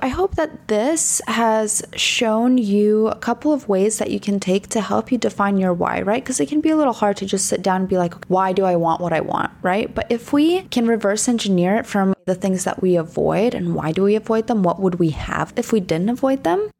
I 0.02 0.08
hope 0.08 0.36
that 0.36 0.68
this 0.68 1.20
has 1.26 1.82
shown 1.96 2.58
you 2.58 3.08
a 3.08 3.16
couple 3.16 3.52
of 3.52 3.68
ways 3.68 3.98
that 3.98 4.10
you 4.10 4.20
can 4.20 4.38
take 4.38 4.68
to 4.68 4.80
help 4.80 5.10
you 5.10 5.18
define 5.18 5.58
your 5.58 5.74
why, 5.74 6.00
right? 6.00 6.22
Because 6.22 6.38
it 6.38 6.48
can 6.48 6.60
be 6.60 6.70
a 6.70 6.76
little 6.76 6.92
hard 6.92 7.16
to 7.18 7.26
just 7.26 7.46
sit 7.46 7.60
down 7.60 7.82
and 7.82 7.88
be 7.88 7.98
like, 7.98 8.14
why 8.26 8.52
do 8.52 8.64
I 8.64 8.76
want 8.76 9.00
what 9.00 9.12
I 9.12 9.20
want, 9.20 9.50
right? 9.62 9.92
But 9.92 10.06
if 10.08 10.32
we 10.32 10.62
can 10.62 10.86
reverse 10.86 11.28
engineer 11.28 11.74
it 11.74 11.86
from 11.86 12.14
the 12.24 12.36
things 12.36 12.62
that 12.64 12.80
we 12.80 12.94
avoid 12.94 13.52
and 13.52 13.74
why 13.74 13.90
do 13.90 14.04
we 14.04 14.14
avoid 14.14 14.46
them, 14.46 14.62
what 14.62 14.80
would 14.80 15.00
we 15.00 15.10
have 15.10 15.52
if 15.56 15.72
we 15.72 15.80
didn't 15.80 16.08
avoid 16.08 16.44
them, 16.44 16.70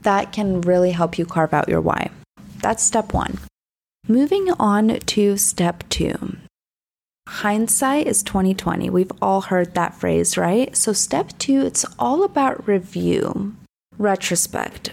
that 0.00 0.32
can 0.32 0.62
really 0.62 0.92
help 0.92 1.18
you 1.18 1.26
carve 1.26 1.52
out 1.52 1.68
your 1.68 1.82
why. 1.82 2.10
That's 2.62 2.82
step 2.82 3.12
one. 3.12 3.38
Moving 4.08 4.50
on 4.58 5.00
to 5.00 5.36
step 5.36 5.84
two. 5.90 6.38
Hindsight 7.28 8.06
is 8.06 8.22
2020. 8.22 8.88
We've 8.88 9.12
all 9.20 9.42
heard 9.42 9.74
that 9.74 9.94
phrase, 9.94 10.38
right? 10.38 10.74
So 10.74 10.94
step 10.94 11.36
2, 11.38 11.60
it's 11.60 11.84
all 11.98 12.24
about 12.24 12.66
review. 12.66 13.54
Retrospect. 13.98 14.92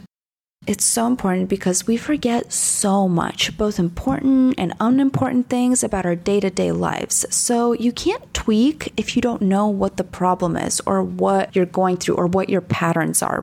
It's 0.67 0.83
so 0.83 1.07
important 1.07 1.47
because 1.47 1.87
we 1.87 1.95
forget 1.95 2.51
so 2.51 3.07
much, 3.07 3.57
both 3.57 3.79
important 3.79 4.55
and 4.57 4.73
unimportant 4.81 5.47
things 5.49 5.81
about 5.83 6.05
our 6.05 6.15
day 6.15 6.39
to 6.41 6.49
day 6.49 6.71
lives. 6.71 7.25
So 7.33 7.71
you 7.71 7.93
can't 7.93 8.31
tweak 8.33 8.91
if 8.97 9.15
you 9.15 9.21
don't 9.21 9.41
know 9.41 9.67
what 9.67 9.95
the 9.95 10.03
problem 10.03 10.57
is 10.57 10.81
or 10.85 11.01
what 11.01 11.55
you're 11.55 11.65
going 11.65 11.97
through 11.97 12.15
or 12.15 12.27
what 12.27 12.49
your 12.49 12.61
patterns 12.61 13.23
are 13.23 13.41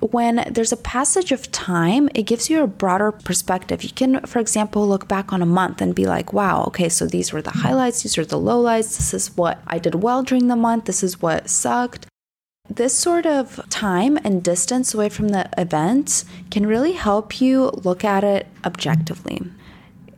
when 0.00 0.46
there's 0.50 0.72
a 0.72 0.76
passage 0.76 1.32
of 1.32 1.50
time, 1.52 2.08
it 2.14 2.24
gives 2.24 2.50
you 2.50 2.62
a 2.62 2.66
broader 2.66 3.12
perspective. 3.12 3.82
You 3.82 3.90
can, 3.90 4.20
for 4.26 4.38
example, 4.38 4.86
look 4.86 5.08
back 5.08 5.32
on 5.32 5.42
a 5.42 5.46
month 5.46 5.80
and 5.80 5.94
be 5.94 6.06
like, 6.06 6.32
wow, 6.32 6.64
okay, 6.64 6.88
so 6.88 7.06
these 7.06 7.32
were 7.32 7.42
the 7.42 7.50
mm-hmm. 7.50 7.60
highlights, 7.60 8.02
these 8.02 8.18
are 8.18 8.24
the 8.24 8.38
lowlights, 8.38 8.96
this 8.96 9.14
is 9.14 9.36
what 9.36 9.60
I 9.66 9.78
did 9.78 9.96
well 9.96 10.22
during 10.22 10.48
the 10.48 10.56
month, 10.56 10.84
this 10.84 11.02
is 11.02 11.22
what 11.22 11.48
sucked. 11.48 12.06
This 12.68 12.94
sort 12.94 13.26
of 13.26 13.60
time 13.70 14.18
and 14.24 14.42
distance 14.42 14.92
away 14.92 15.08
from 15.08 15.28
the 15.28 15.48
event 15.56 16.24
can 16.50 16.66
really 16.66 16.92
help 16.92 17.40
you 17.40 17.70
look 17.84 18.04
at 18.04 18.24
it 18.24 18.48
objectively. 18.64 19.40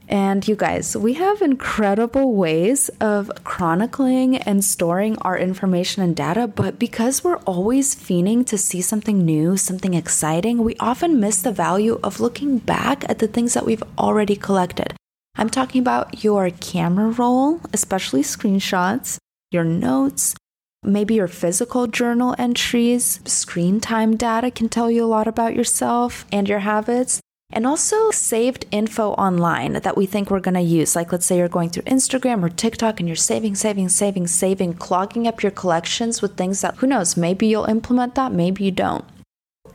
And 0.09 0.49
you 0.49 0.57
guys, 0.57 0.97
we 0.97 1.15
have 1.15 1.43
incredible 1.43 2.35
ways 2.35 2.89
of 2.99 3.31
chronicling 3.45 4.39
and 4.39 4.65
storing 4.65 5.19
our 5.19 5.37
information 5.37 6.03
and 6.03 6.17
data, 6.17 6.47
but 6.47 6.79
because 6.79 7.23
we're 7.23 7.45
always 7.45 7.95
fiending 7.95 8.47
to 8.47 8.57
see 8.57 8.81
something 8.81 9.23
new, 9.23 9.59
something 9.59 9.93
exciting, 9.93 10.65
we 10.65 10.77
often 10.81 11.21
miss 11.21 11.43
the 11.43 11.53
value 11.53 12.01
of 12.03 12.21
looking 12.21 12.57
back 12.57 13.05
at 13.11 13.19
the 13.19 13.29
things 13.29 13.53
that 13.53 13.67
we've 13.67 13.83
already 13.99 14.35
collected. 14.35 14.95
I'm 15.37 15.51
talking 15.51 15.83
about 15.83 16.25
your 16.25 16.49
camera 16.49 17.11
roll, 17.11 17.61
especially 17.75 18.23
screenshots, 18.23 19.19
your 19.51 19.65
notes, 19.65 20.35
maybe 20.83 21.17
your 21.17 21.29
physical 21.29 21.87
journal 21.87 22.35
entries. 22.39 23.21
Screen 23.27 23.79
time 23.79 24.17
data 24.17 24.51
can 24.51 24.71
tell 24.71 24.91
you 24.91 25.05
a 25.05 25.07
lot 25.07 25.29
about 25.29 25.55
yourself 25.55 26.25
and 26.33 26.49
your 26.49 26.61
habits 26.61 27.21
and 27.51 27.67
also 27.67 28.11
saved 28.11 28.67
info 28.71 29.13
online 29.13 29.73
that 29.73 29.97
we 29.97 30.07
think 30.07 30.31
we're 30.31 30.41
going 30.41 30.55
to 30.55 30.61
use. 30.61 30.95
Like, 30.95 31.13
let's 31.13 31.27
say 31.27 31.39
you're 31.39 31.49
going 31.49 31.71
through 31.71 31.85
Instagram 31.85 32.43
or 32.43 32.49
TikTok 32.49 33.01
and 33.01 33.09
you're 33.09 33.17
saving, 33.17 33.55
saving, 33.55 33.89
saving, 33.89 34.27
saving, 34.27 34.75
clogging 34.75 35.27
up 35.27 35.43
your 35.43 35.53
collections 35.53 36.21
with 36.21 36.37
things 36.37 36.61
that 36.61 36.77
who 36.77 36.87
knows, 36.87 37.17
maybe 37.17 37.47
you'll 37.47 37.65
implement 37.65 38.15
that, 38.17 38.33
maybe 38.33 38.65
you 38.65 38.71
don't. 38.71 39.05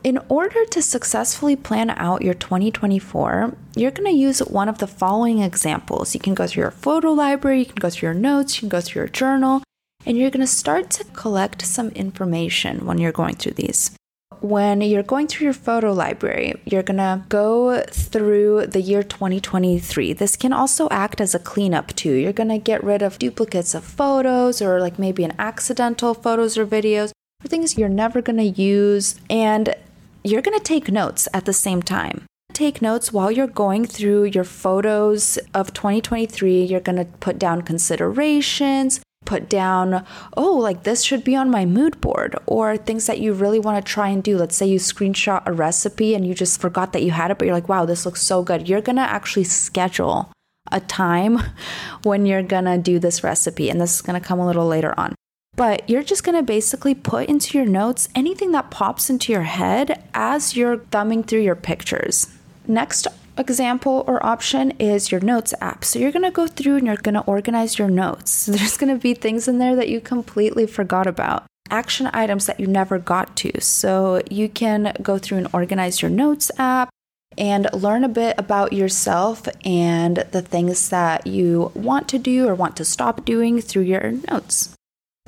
In 0.04 0.18
order 0.28 0.66
to 0.66 0.82
successfully 0.82 1.56
plan 1.56 1.90
out 1.90 2.22
your 2.22 2.34
2024, 2.34 3.56
you're 3.74 3.90
going 3.90 4.10
to 4.10 4.16
use 4.16 4.40
one 4.40 4.68
of 4.68 4.78
the 4.78 4.86
following 4.86 5.40
examples. 5.40 6.14
You 6.14 6.20
can 6.20 6.34
go 6.34 6.46
through 6.46 6.62
your 6.62 6.70
photo 6.70 7.12
library, 7.12 7.60
you 7.60 7.66
can 7.66 7.76
go 7.76 7.90
through 7.90 8.08
your 8.08 8.14
notes, 8.14 8.56
you 8.56 8.60
can 8.60 8.68
go 8.68 8.82
through 8.82 9.00
your 9.00 9.08
journal, 9.08 9.62
and 10.04 10.18
you're 10.18 10.30
going 10.30 10.40
to 10.42 10.46
start 10.46 10.90
to 10.90 11.04
collect 11.04 11.62
some 11.62 11.88
information 11.90 12.84
when 12.84 12.98
you're 12.98 13.12
going 13.12 13.36
through 13.36 13.52
these 13.52 13.96
when 14.44 14.82
you're 14.82 15.02
going 15.02 15.26
through 15.26 15.46
your 15.46 15.54
photo 15.54 15.90
library, 15.90 16.52
you're 16.66 16.82
gonna 16.82 17.24
go 17.30 17.82
through 17.88 18.66
the 18.66 18.82
year 18.82 19.02
2023. 19.02 20.12
This 20.12 20.36
can 20.36 20.52
also 20.52 20.86
act 20.90 21.18
as 21.18 21.34
a 21.34 21.38
cleanup 21.38 21.94
too. 21.94 22.12
You're 22.12 22.34
gonna 22.34 22.58
get 22.58 22.84
rid 22.84 23.00
of 23.00 23.18
duplicates 23.18 23.74
of 23.74 23.84
photos 23.84 24.60
or 24.60 24.80
like 24.80 24.98
maybe 24.98 25.24
an 25.24 25.32
accidental 25.38 26.12
photos 26.12 26.58
or 26.58 26.66
videos 26.66 27.10
or 27.42 27.48
things 27.48 27.78
you're 27.78 27.88
never 27.88 28.20
gonna 28.20 28.42
use. 28.42 29.18
And 29.30 29.74
you're 30.22 30.42
gonna 30.42 30.60
take 30.60 30.92
notes 30.92 31.26
at 31.32 31.46
the 31.46 31.54
same 31.54 31.82
time. 31.82 32.26
Take 32.52 32.82
notes 32.82 33.14
while 33.14 33.30
you're 33.30 33.46
going 33.46 33.86
through 33.86 34.24
your 34.24 34.44
photos 34.44 35.38
of 35.54 35.72
2023. 35.72 36.64
You're 36.64 36.80
gonna 36.80 37.06
put 37.06 37.38
down 37.38 37.62
considerations, 37.62 39.00
put 39.24 39.48
down, 39.48 40.04
oh, 40.36 40.54
like 40.54 40.82
this 40.82 41.02
should 41.02 41.24
be 41.24 41.36
on 41.36 41.50
my 41.50 41.64
mood 41.64 42.00
board, 42.00 42.36
or 42.46 42.76
things 42.76 43.06
that 43.06 43.20
you 43.20 43.32
really 43.32 43.58
want 43.58 43.84
to 43.84 43.92
try 43.92 44.08
and 44.08 44.22
do. 44.22 44.36
Let's 44.36 44.56
say 44.56 44.66
you 44.66 44.78
screenshot 44.78 45.42
a 45.46 45.52
recipe 45.52 46.14
and 46.14 46.26
you 46.26 46.34
just 46.34 46.60
forgot 46.60 46.92
that 46.92 47.02
you 47.02 47.10
had 47.10 47.30
it, 47.30 47.38
but 47.38 47.46
you're 47.46 47.54
like, 47.54 47.68
wow, 47.68 47.84
this 47.84 48.04
looks 48.04 48.22
so 48.22 48.42
good. 48.42 48.68
You're 48.68 48.80
going 48.80 48.96
to 48.96 49.02
actually 49.02 49.44
schedule 49.44 50.30
a 50.72 50.80
time 50.80 51.38
when 52.02 52.26
you're 52.26 52.42
going 52.42 52.64
to 52.64 52.78
do 52.78 52.98
this 52.98 53.24
recipe, 53.24 53.70
and 53.70 53.80
this 53.80 53.96
is 53.96 54.02
going 54.02 54.20
to 54.20 54.26
come 54.26 54.38
a 54.38 54.46
little 54.46 54.66
later 54.66 54.94
on. 54.98 55.14
But 55.56 55.88
you're 55.88 56.02
just 56.02 56.24
to 56.24 56.42
basically 56.42 56.94
put 56.94 57.28
into 57.28 57.56
your 57.56 57.66
notes 57.66 58.08
anything 58.14 58.52
that 58.52 58.70
pops 58.70 59.08
into 59.08 59.32
your 59.32 59.42
head 59.42 60.02
as 60.12 60.56
you're 60.56 60.78
thumbing 60.78 61.22
through 61.22 61.42
your 61.42 61.54
pictures. 61.54 62.26
Next 62.66 63.06
example 63.36 64.04
or 64.06 64.24
option 64.24 64.72
is 64.78 65.10
your 65.10 65.20
notes 65.20 65.54
app. 65.60 65.84
So 65.84 65.98
you're 65.98 66.12
going 66.12 66.24
to 66.24 66.30
go 66.30 66.46
through 66.46 66.76
and 66.76 66.86
you're 66.86 66.96
going 66.96 67.14
to 67.14 67.22
organize 67.22 67.78
your 67.78 67.90
notes. 67.90 68.46
There's 68.46 68.76
going 68.76 68.94
to 68.94 69.00
be 69.00 69.14
things 69.14 69.48
in 69.48 69.58
there 69.58 69.76
that 69.76 69.88
you 69.88 70.00
completely 70.00 70.66
forgot 70.66 71.06
about. 71.06 71.44
Action 71.70 72.10
items 72.12 72.46
that 72.46 72.60
you 72.60 72.66
never 72.66 72.98
got 72.98 73.36
to. 73.36 73.60
So 73.60 74.22
you 74.30 74.48
can 74.48 74.94
go 75.02 75.18
through 75.18 75.38
and 75.38 75.48
organize 75.52 76.02
your 76.02 76.10
notes 76.10 76.50
app 76.58 76.90
and 77.36 77.68
learn 77.72 78.04
a 78.04 78.08
bit 78.08 78.34
about 78.38 78.72
yourself 78.72 79.48
and 79.64 80.18
the 80.30 80.42
things 80.42 80.90
that 80.90 81.26
you 81.26 81.72
want 81.74 82.08
to 82.08 82.18
do 82.18 82.46
or 82.46 82.54
want 82.54 82.76
to 82.76 82.84
stop 82.84 83.24
doing 83.24 83.60
through 83.60 83.82
your 83.82 84.12
notes. 84.30 84.74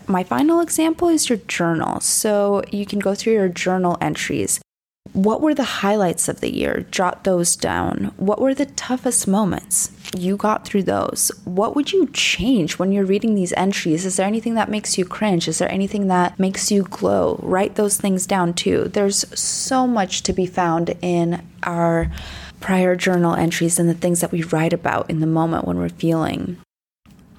my 0.06 0.22
final 0.22 0.60
example 0.60 1.08
is 1.08 1.28
your 1.28 1.38
journal. 1.48 1.98
So 1.98 2.62
you 2.70 2.86
can 2.86 3.00
go 3.00 3.16
through 3.16 3.32
your 3.32 3.48
journal 3.48 3.98
entries. 4.00 4.60
What 5.16 5.40
were 5.40 5.54
the 5.54 5.64
highlights 5.64 6.28
of 6.28 6.42
the 6.42 6.54
year? 6.54 6.84
Jot 6.90 7.24
those 7.24 7.56
down. 7.56 8.12
What 8.18 8.38
were 8.38 8.52
the 8.52 8.66
toughest 8.66 9.26
moments? 9.26 9.90
You 10.14 10.36
got 10.36 10.66
through 10.66 10.82
those. 10.82 11.30
What 11.46 11.74
would 11.74 11.90
you 11.90 12.08
change 12.08 12.78
when 12.78 12.92
you're 12.92 13.06
reading 13.06 13.34
these 13.34 13.54
entries? 13.54 14.04
Is 14.04 14.18
there 14.18 14.26
anything 14.26 14.56
that 14.56 14.68
makes 14.68 14.98
you 14.98 15.06
cringe? 15.06 15.48
Is 15.48 15.56
there 15.56 15.72
anything 15.72 16.08
that 16.08 16.38
makes 16.38 16.70
you 16.70 16.82
glow? 16.82 17.40
Write 17.42 17.76
those 17.76 17.96
things 17.96 18.26
down 18.26 18.52
too. 18.52 18.90
There's 18.92 19.24
so 19.40 19.86
much 19.86 20.22
to 20.24 20.34
be 20.34 20.44
found 20.44 20.94
in 21.00 21.42
our 21.62 22.12
prior 22.60 22.94
journal 22.94 23.34
entries 23.34 23.78
and 23.78 23.88
the 23.88 23.94
things 23.94 24.20
that 24.20 24.32
we 24.32 24.42
write 24.42 24.74
about 24.74 25.08
in 25.08 25.20
the 25.20 25.26
moment 25.26 25.66
when 25.66 25.78
we're 25.78 25.88
feeling. 25.88 26.58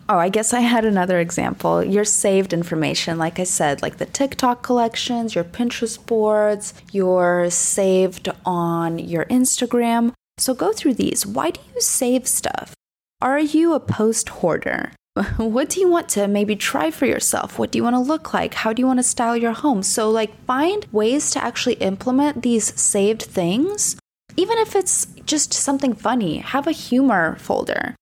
Oh, 0.10 0.18
I 0.18 0.30
guess 0.30 0.54
I 0.54 0.62
had 0.62 0.86
another 0.86 1.20
example. 1.20 1.84
Your 1.84 2.06
saved 2.06 2.54
information, 2.54 3.18
like 3.18 3.40
I 3.40 3.44
said, 3.44 3.82
like 3.82 3.98
the 3.98 4.06
TikTok 4.06 4.64
collections, 4.64 5.36
your 5.36 5.44
Pinterest 5.44 6.04
boards, 6.06 6.74
your 6.94 7.50
saved 7.50 8.30
on 8.46 9.00
your 9.00 9.26
Instagram. 9.26 10.14
So 10.38 10.54
go 10.54 10.72
through 10.72 10.94
these. 10.94 11.26
Why 11.26 11.52
do 11.52 11.60
you 11.76 11.82
save 11.82 12.26
stuff? 12.26 12.74
Are 13.22 13.40
you 13.40 13.74
a 13.74 13.82
post 13.82 14.30
hoarder? 14.30 14.94
what 15.38 15.68
do 15.70 15.82
you 15.82 15.90
want 15.90 16.08
to 16.10 16.30
maybe 16.30 16.56
try 16.56 16.90
for 16.90 17.06
yourself? 17.06 17.60
What 17.60 17.72
do 17.72 17.78
you 17.78 17.84
want 17.84 17.96
to 17.96 18.00
look 18.00 18.34
like? 18.34 18.54
How 18.54 18.72
do 18.72 18.82
you 18.82 18.88
want 18.88 19.00
to 19.00 19.04
style 19.04 19.36
your 19.36 19.52
home? 19.52 19.84
So, 19.84 20.10
like, 20.10 20.42
find 20.46 20.86
ways 20.94 21.32
to 21.32 21.44
actually 21.44 21.76
implement 21.76 22.44
these 22.44 22.80
saved 22.80 23.24
things. 23.24 23.98
Even 24.38 24.58
if 24.60 24.74
it's 24.74 25.08
just 25.26 25.52
something 25.52 25.94
funny, 25.94 26.38
have 26.38 26.66
a 26.66 26.72
humor 26.72 27.36
folder 27.40 27.96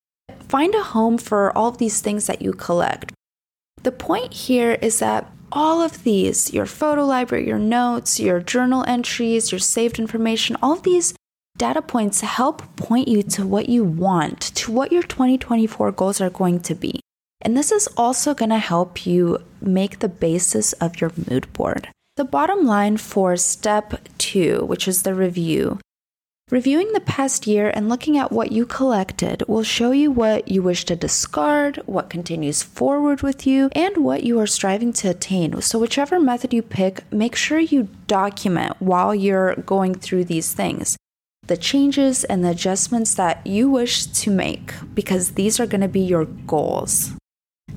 find 0.48 0.74
a 0.76 0.84
home 0.84 1.18
for 1.18 1.56
all 1.58 1.70
of 1.70 1.78
these 1.78 2.02
things 2.02 2.28
that 2.28 2.42
you 2.42 2.54
collect. 2.54 3.12
The 3.84 3.92
point 3.92 4.34
here 4.34 4.78
is 4.82 5.00
that 5.00 5.32
all 5.52 5.82
of 5.82 6.04
these 6.04 6.54
your 6.54 6.66
photo 6.66 7.06
library, 7.06 7.48
your 7.48 7.60
notes, 7.60 8.20
your 8.20 8.40
journal 8.40 8.84
entries, 8.88 9.52
your 9.52 9.60
saved 9.60 10.00
information 10.00 10.58
all 10.62 10.74
of 10.74 10.84
these 10.84 11.14
data 11.58 11.82
points 11.82 12.22
help 12.22 12.76
point 12.76 13.08
you 13.08 13.24
to 13.24 13.46
what 13.46 13.70
you 13.70 13.84
want, 13.84 14.42
to 14.42 14.72
what 14.72 14.92
your 14.92 15.04
2024 15.04 15.92
goals 15.92 16.20
are 16.20 16.30
going 16.30 16.60
to 16.62 16.76
be. 16.76 17.00
And 17.42 17.56
this 17.56 17.72
is 17.72 17.88
also 17.96 18.34
going 18.34 18.50
to 18.50 18.58
help 18.58 19.06
you 19.06 19.40
make 19.62 20.00
the 20.00 20.10
basis 20.10 20.74
of 20.74 21.00
your 21.00 21.12
mood 21.30 21.52
board. 21.54 21.88
The 22.18 22.26
bottom 22.26 22.66
line 22.66 22.98
for 22.98 23.38
step 23.38 24.08
two, 24.18 24.66
which 24.66 24.88
is 24.88 25.04
the 25.04 25.14
review, 25.14 25.80
Reviewing 26.52 26.94
the 26.94 27.00
past 27.00 27.48
year 27.48 27.72
and 27.74 27.90
looking 27.90 28.20
at 28.20 28.32
what 28.32 28.52
you 28.52 28.68
collected 28.68 29.42
will 29.48 29.64
show 29.64 29.90
you 29.90 30.12
what 30.12 30.48
you 30.48 30.62
wish 30.62 30.86
to 30.86 30.96
discard, 30.96 31.78
what 31.88 32.08
continues 32.08 32.62
forward 32.62 33.24
with 33.24 33.48
you, 33.48 33.70
and 33.72 33.98
what 33.98 34.22
you 34.22 34.40
are 34.40 34.46
striving 34.46 34.94
to 34.94 35.10
attain. 35.10 35.60
So, 35.62 35.80
whichever 35.80 36.20
method 36.20 36.54
you 36.54 36.62
pick, 36.62 37.12
make 37.12 37.36
sure 37.36 37.58
you 37.58 37.88
document 38.06 38.76
while 38.78 39.16
you're 39.16 39.56
going 39.56 39.96
through 39.96 40.26
these 40.26 40.54
things 40.54 40.98
the 41.48 41.58
changes 41.58 42.24
and 42.24 42.44
the 42.44 42.50
adjustments 42.50 43.16
that 43.16 43.46
you 43.46 43.70
wish 43.70 44.06
to 44.06 44.32
make 44.32 44.74
because 44.94 45.32
these 45.32 45.60
are 45.60 45.68
going 45.68 45.82
to 45.82 45.88
be 45.88 46.02
your 46.02 46.26
goals. 46.26 47.14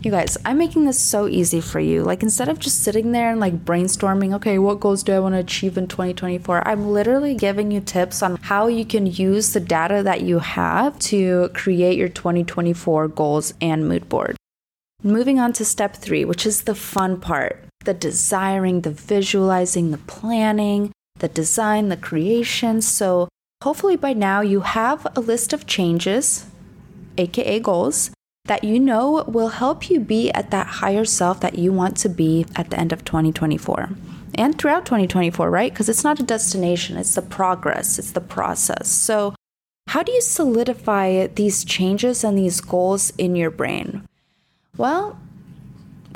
You 0.00 0.12
guys, 0.12 0.38
I'm 0.44 0.58
making 0.58 0.84
this 0.84 1.00
so 1.00 1.26
easy 1.26 1.60
for 1.60 1.80
you. 1.80 2.04
Like, 2.04 2.22
instead 2.22 2.48
of 2.48 2.60
just 2.60 2.84
sitting 2.84 3.10
there 3.10 3.32
and 3.32 3.40
like 3.40 3.64
brainstorming, 3.64 4.32
okay, 4.36 4.56
what 4.56 4.78
goals 4.78 5.02
do 5.02 5.12
I 5.12 5.18
want 5.18 5.34
to 5.34 5.40
achieve 5.40 5.76
in 5.76 5.88
2024? 5.88 6.66
I'm 6.68 6.90
literally 6.90 7.34
giving 7.34 7.72
you 7.72 7.80
tips 7.80 8.22
on 8.22 8.36
how 8.42 8.68
you 8.68 8.84
can 8.84 9.06
use 9.06 9.52
the 9.52 9.60
data 9.60 10.04
that 10.04 10.20
you 10.20 10.38
have 10.38 10.96
to 11.00 11.50
create 11.52 11.98
your 11.98 12.08
2024 12.08 13.08
goals 13.08 13.54
and 13.60 13.88
mood 13.88 14.08
board. 14.08 14.36
Moving 15.02 15.40
on 15.40 15.52
to 15.54 15.64
step 15.64 15.96
three, 15.96 16.24
which 16.24 16.46
is 16.46 16.62
the 16.62 16.76
fun 16.76 17.20
part 17.20 17.64
the 17.84 17.94
desiring, 17.94 18.82
the 18.82 18.90
visualizing, 18.90 19.90
the 19.90 19.98
planning, 19.98 20.92
the 21.18 21.28
design, 21.28 21.88
the 21.88 21.96
creation. 21.96 22.82
So, 22.82 23.28
hopefully, 23.64 23.96
by 23.96 24.12
now 24.12 24.42
you 24.42 24.60
have 24.60 25.06
a 25.16 25.20
list 25.20 25.52
of 25.52 25.66
changes, 25.66 26.46
aka 27.16 27.58
goals 27.58 28.10
that 28.48 28.64
you 28.64 28.80
know 28.80 29.24
will 29.28 29.48
help 29.48 29.88
you 29.88 30.00
be 30.00 30.30
at 30.32 30.50
that 30.50 30.66
higher 30.66 31.04
self 31.04 31.40
that 31.40 31.58
you 31.58 31.72
want 31.72 31.96
to 31.98 32.08
be 32.08 32.44
at 32.56 32.70
the 32.70 32.78
end 32.78 32.92
of 32.92 33.04
2024 33.04 33.90
and 34.34 34.58
throughout 34.58 34.86
2024, 34.86 35.50
right? 35.50 35.72
Because 35.72 35.88
it's 35.88 36.04
not 36.04 36.20
a 36.20 36.22
destination, 36.22 36.96
it's 36.96 37.14
the 37.14 37.22
progress, 37.22 37.98
it's 37.98 38.12
the 38.12 38.20
process. 38.20 38.88
So, 38.88 39.34
how 39.88 40.02
do 40.02 40.12
you 40.12 40.20
solidify 40.20 41.28
these 41.28 41.64
changes 41.64 42.22
and 42.22 42.36
these 42.36 42.60
goals 42.60 43.10
in 43.16 43.34
your 43.34 43.50
brain? 43.50 44.06
Well, 44.76 45.18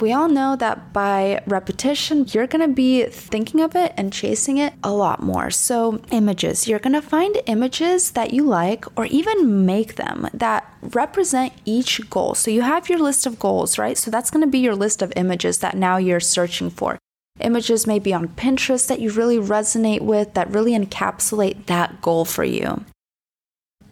we 0.00 0.12
all 0.12 0.28
know 0.28 0.56
that 0.56 0.92
by 0.92 1.42
repetition, 1.46 2.26
you're 2.28 2.46
to 2.66 2.74
be 2.74 3.04
thinking 3.04 3.60
of 3.60 3.76
it 3.76 3.92
and 3.96 4.12
chasing 4.12 4.58
it 4.58 4.72
a 4.82 4.92
lot 4.92 5.22
more. 5.22 5.50
So, 5.50 6.00
images, 6.10 6.66
you're 6.66 6.78
to 6.94 7.02
find 7.02 7.36
images 7.46 8.12
that 8.12 8.32
you 8.32 8.44
like 8.44 8.84
or 8.98 9.06
even 9.06 9.66
make 9.66 9.96
them 9.96 10.28
that 10.32 10.72
represent 10.82 11.52
each 11.64 12.08
goal. 12.10 12.34
So, 12.34 12.50
you 12.50 12.62
have 12.62 12.88
your 12.88 12.98
list 12.98 13.26
of 13.26 13.38
goals, 13.38 13.78
right? 13.78 13.98
So, 13.98 14.10
that's 14.10 14.30
to 14.42 14.50
be 14.50 14.58
your 14.58 14.74
list 14.74 15.02
of 15.02 15.12
images 15.14 15.58
that 15.58 15.76
now 15.76 15.98
you're 15.98 16.20
searching 16.20 16.70
for. 16.70 16.98
Images 17.40 17.86
may 17.86 17.98
be 17.98 18.14
on 18.14 18.28
Pinterest 18.28 18.86
that 18.88 19.00
you 19.00 19.10
really 19.10 19.38
resonate 19.38 20.02
with, 20.02 20.34
that 20.34 20.50
really 20.50 20.72
encapsulate 20.72 21.66
that 21.66 22.00
goal 22.00 22.24
for 22.24 22.44
you. 22.44 22.84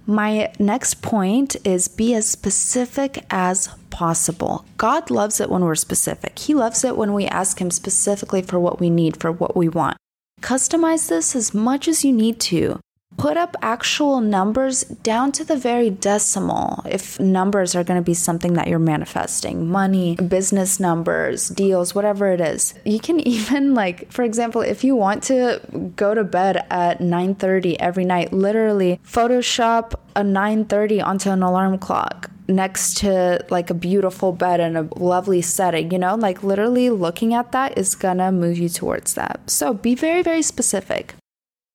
My 0.06 0.52
next 0.58 1.02
point 1.02 1.56
is 1.64 1.88
be 1.88 2.14
as 2.14 2.28
specific 2.28 3.24
as 3.30 3.68
possible. 3.90 4.64
God 4.76 5.11
loves 5.11 5.40
it 5.40 5.50
when 5.50 5.64
we're 5.64 5.74
specific. 5.74 6.38
He 6.38 6.55
loves 6.55 6.85
it 6.85 6.96
when 6.96 7.12
we 7.12 7.26
ask 7.26 7.61
Him 7.61 7.70
specifically 7.70 8.42
for 8.42 8.59
what 8.59 8.81
we 8.81 8.90
need, 8.90 9.20
for 9.20 9.33
what 9.33 9.57
we 9.57 9.68
want. 9.68 9.96
Customize 10.40 11.09
this 11.09 11.37
as 11.37 11.53
much 11.53 11.87
as 11.88 12.05
you 12.05 12.12
need 12.12 12.40
to 12.40 12.81
put 13.16 13.37
up 13.37 13.57
actual 13.61 14.20
numbers 14.20 14.83
down 14.85 15.33
to 15.33 15.44
the 15.44 15.57
very 15.57 15.90
decimal 15.90 16.83
if 16.88 17.18
numbers 17.20 17.74
are 17.74 17.85
going 17.85 18.00
to 18.00 18.05
be 18.05 18.14
something 18.14 18.55
that 18.55 18.68
you're 18.68 18.79
manifesting 18.79 19.68
money 19.68 20.14
business 20.16 20.79
numbers 20.79 21.48
deals 21.48 21.94
whatever 21.94 22.33
it 22.33 22.40
is 22.40 22.72
you 22.85 23.00
can 23.00 23.20
even 23.29 23.74
like 23.74 24.11
for 24.11 24.22
example 24.22 24.62
if 24.62 24.85
you 24.85 24.94
want 24.94 25.22
to 25.22 25.61
go 25.96 26.14
to 26.14 26.24
bed 26.24 26.64
at 26.70 27.00
9:30 27.00 27.76
every 27.79 28.05
night 28.05 28.33
literally 28.33 29.00
photoshop 29.05 29.94
a 30.14 30.22
9:30 30.22 31.05
onto 31.05 31.31
an 31.31 31.42
alarm 31.42 31.79
clock 31.79 32.31
next 32.50 32.98
to 32.98 33.44
like 33.50 33.70
a 33.70 33.74
beautiful 33.74 34.32
bed 34.32 34.60
and 34.60 34.76
a 34.76 34.88
lovely 34.96 35.42
setting, 35.42 35.90
you 35.90 35.98
know, 35.98 36.14
like 36.14 36.42
literally 36.42 36.90
looking 36.90 37.34
at 37.34 37.52
that 37.52 37.78
is 37.78 37.94
gonna 37.94 38.32
move 38.32 38.58
you 38.58 38.68
towards 38.68 39.14
that. 39.14 39.48
So 39.48 39.72
be 39.72 39.94
very, 39.94 40.22
very 40.22 40.42
specific. 40.42 41.14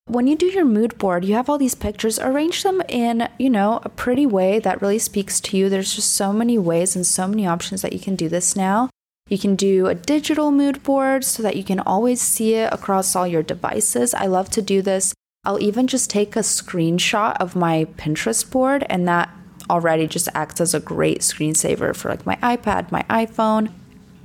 When 0.08 0.28
you 0.28 0.36
do 0.36 0.46
your 0.46 0.64
mood 0.64 0.98
board, 0.98 1.24
you 1.24 1.34
have 1.34 1.50
all 1.50 1.58
these 1.58 1.74
pictures, 1.74 2.20
arrange 2.20 2.62
them 2.62 2.80
in, 2.88 3.28
you 3.40 3.50
know, 3.50 3.80
a 3.82 3.88
pretty 3.88 4.24
way 4.24 4.60
that 4.60 4.80
really 4.80 5.00
speaks 5.00 5.40
to 5.40 5.56
you. 5.56 5.68
There's 5.68 5.96
just 5.96 6.14
so 6.14 6.32
many 6.32 6.58
ways 6.58 6.94
and 6.94 7.04
so 7.04 7.26
many 7.26 7.44
options 7.44 7.82
that 7.82 7.92
you 7.92 7.98
can 7.98 8.14
do 8.14 8.28
this 8.28 8.54
now. 8.54 8.88
You 9.28 9.38
can 9.38 9.56
do 9.56 9.88
a 9.88 9.94
digital 9.96 10.52
mood 10.52 10.84
board 10.84 11.24
so 11.24 11.42
that 11.42 11.56
you 11.56 11.64
can 11.64 11.80
always 11.80 12.20
see 12.20 12.54
it 12.54 12.72
across 12.72 13.16
all 13.16 13.26
your 13.26 13.42
devices. 13.42 14.14
I 14.14 14.26
love 14.26 14.48
to 14.50 14.62
do 14.62 14.80
this. 14.80 15.12
I'll 15.44 15.60
even 15.60 15.88
just 15.88 16.08
take 16.10 16.36
a 16.36 16.40
screenshot 16.40 17.36
of 17.38 17.56
my 17.56 17.86
Pinterest 17.96 18.48
board, 18.48 18.86
and 18.88 19.08
that 19.08 19.28
already 19.70 20.06
just 20.06 20.28
acts 20.34 20.60
as 20.60 20.74
a 20.74 20.80
great 20.80 21.20
screensaver 21.20 21.94
for 21.94 22.10
like 22.10 22.26
my 22.26 22.36
iPad, 22.36 22.90
my 22.90 23.02
iPhone. 23.04 23.72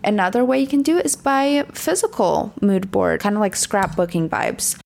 Another 0.04 0.44
way 0.44 0.60
you 0.60 0.68
can 0.68 0.82
do 0.82 0.98
it 0.98 1.06
is 1.06 1.16
by 1.16 1.66
physical 1.74 2.54
mood 2.62 2.92
board, 2.92 3.20
kind 3.20 3.36
of 3.36 3.40
like 3.40 3.54
scrapbooking 3.54 4.30
vibes. 4.30 4.80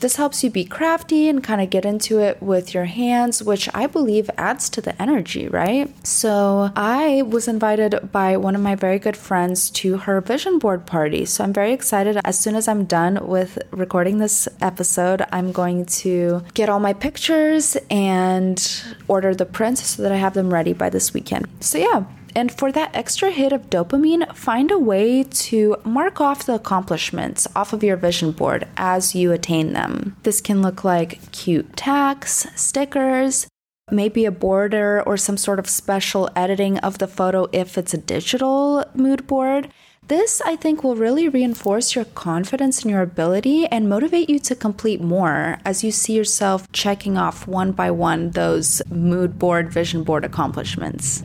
This 0.00 0.16
helps 0.16 0.44
you 0.44 0.50
be 0.50 0.64
crafty 0.64 1.28
and 1.28 1.42
kind 1.42 1.60
of 1.60 1.70
get 1.70 1.86
into 1.86 2.20
it 2.20 2.42
with 2.42 2.74
your 2.74 2.84
hands, 2.84 3.42
which 3.42 3.68
I 3.74 3.86
believe 3.86 4.28
adds 4.36 4.68
to 4.70 4.82
the 4.82 5.00
energy, 5.00 5.48
right? 5.48 5.90
So, 6.06 6.70
I 6.76 7.22
was 7.22 7.48
invited 7.48 8.12
by 8.12 8.36
one 8.36 8.54
of 8.54 8.60
my 8.60 8.74
very 8.74 8.98
good 8.98 9.16
friends 9.16 9.70
to 9.70 9.96
her 9.98 10.20
vision 10.20 10.58
board 10.58 10.84
party. 10.84 11.24
So, 11.24 11.44
I'm 11.44 11.52
very 11.52 11.72
excited. 11.72 12.18
As 12.24 12.38
soon 12.38 12.56
as 12.56 12.68
I'm 12.68 12.84
done 12.84 13.26
with 13.26 13.58
recording 13.70 14.18
this 14.18 14.48
episode, 14.60 15.24
I'm 15.32 15.50
going 15.50 15.86
to 15.86 16.42
get 16.52 16.68
all 16.68 16.80
my 16.80 16.92
pictures 16.92 17.76
and 17.90 18.84
order 19.08 19.34
the 19.34 19.46
prints 19.46 19.86
so 19.86 20.02
that 20.02 20.12
I 20.12 20.16
have 20.16 20.34
them 20.34 20.52
ready 20.52 20.74
by 20.74 20.90
this 20.90 21.14
weekend. 21.14 21.48
So, 21.60 21.78
yeah, 21.78 22.04
and 22.36 22.52
for 22.52 22.70
that 22.70 22.94
extra 22.94 23.30
hit 23.30 23.50
of 23.50 23.70
dopamine, 23.70 24.32
find 24.36 24.70
a 24.70 24.78
way 24.78 25.22
to 25.22 25.76
mark 25.84 26.20
off 26.20 26.44
the 26.44 26.54
accomplishments 26.54 27.48
off 27.56 27.72
of 27.72 27.82
your 27.82 27.96
vision 27.96 28.30
board 28.30 28.68
as 28.76 29.14
you 29.14 29.32
attain 29.32 29.72
them. 29.72 30.14
This 30.22 30.42
can 30.42 30.60
look 30.60 30.84
like 30.84 31.32
cute 31.32 31.74
tags, 31.78 32.46
stickers, 32.54 33.48
maybe 33.90 34.26
a 34.26 34.30
border 34.30 35.02
or 35.06 35.16
some 35.16 35.38
sort 35.38 35.58
of 35.58 35.66
special 35.66 36.28
editing 36.36 36.76
of 36.80 36.98
the 36.98 37.08
photo 37.08 37.48
if 37.52 37.78
it's 37.78 37.94
a 37.94 37.98
digital 37.98 38.84
mood 38.94 39.26
board. 39.26 39.72
This, 40.08 40.42
I 40.44 40.56
think, 40.56 40.84
will 40.84 40.94
really 40.94 41.30
reinforce 41.30 41.96
your 41.96 42.04
confidence 42.04 42.84
in 42.84 42.90
your 42.90 43.00
ability 43.00 43.66
and 43.68 43.88
motivate 43.88 44.28
you 44.28 44.38
to 44.40 44.54
complete 44.54 45.00
more 45.00 45.58
as 45.64 45.82
you 45.82 45.90
see 45.90 46.12
yourself 46.12 46.70
checking 46.70 47.16
off 47.16 47.48
one 47.48 47.72
by 47.72 47.90
one 47.90 48.32
those 48.32 48.82
mood 48.90 49.38
board, 49.38 49.72
vision 49.72 50.04
board 50.04 50.22
accomplishments. 50.22 51.24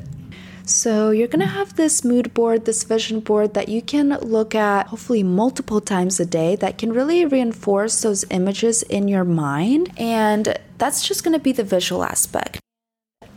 So, 0.65 1.11
you're 1.11 1.27
gonna 1.27 1.45
have 1.45 1.75
this 1.75 2.03
mood 2.03 2.33
board, 2.33 2.65
this 2.65 2.83
vision 2.83 3.19
board 3.19 3.53
that 3.53 3.69
you 3.69 3.81
can 3.81 4.09
look 4.19 4.53
at 4.55 4.87
hopefully 4.87 5.23
multiple 5.23 5.81
times 5.81 6.19
a 6.19 6.25
day 6.25 6.55
that 6.57 6.77
can 6.77 6.93
really 6.93 7.25
reinforce 7.25 8.01
those 8.01 8.25
images 8.29 8.83
in 8.83 9.07
your 9.07 9.23
mind. 9.23 9.91
And 9.97 10.57
that's 10.77 11.07
just 11.07 11.23
gonna 11.23 11.39
be 11.39 11.51
the 11.51 11.63
visual 11.63 12.03
aspect. 12.03 12.59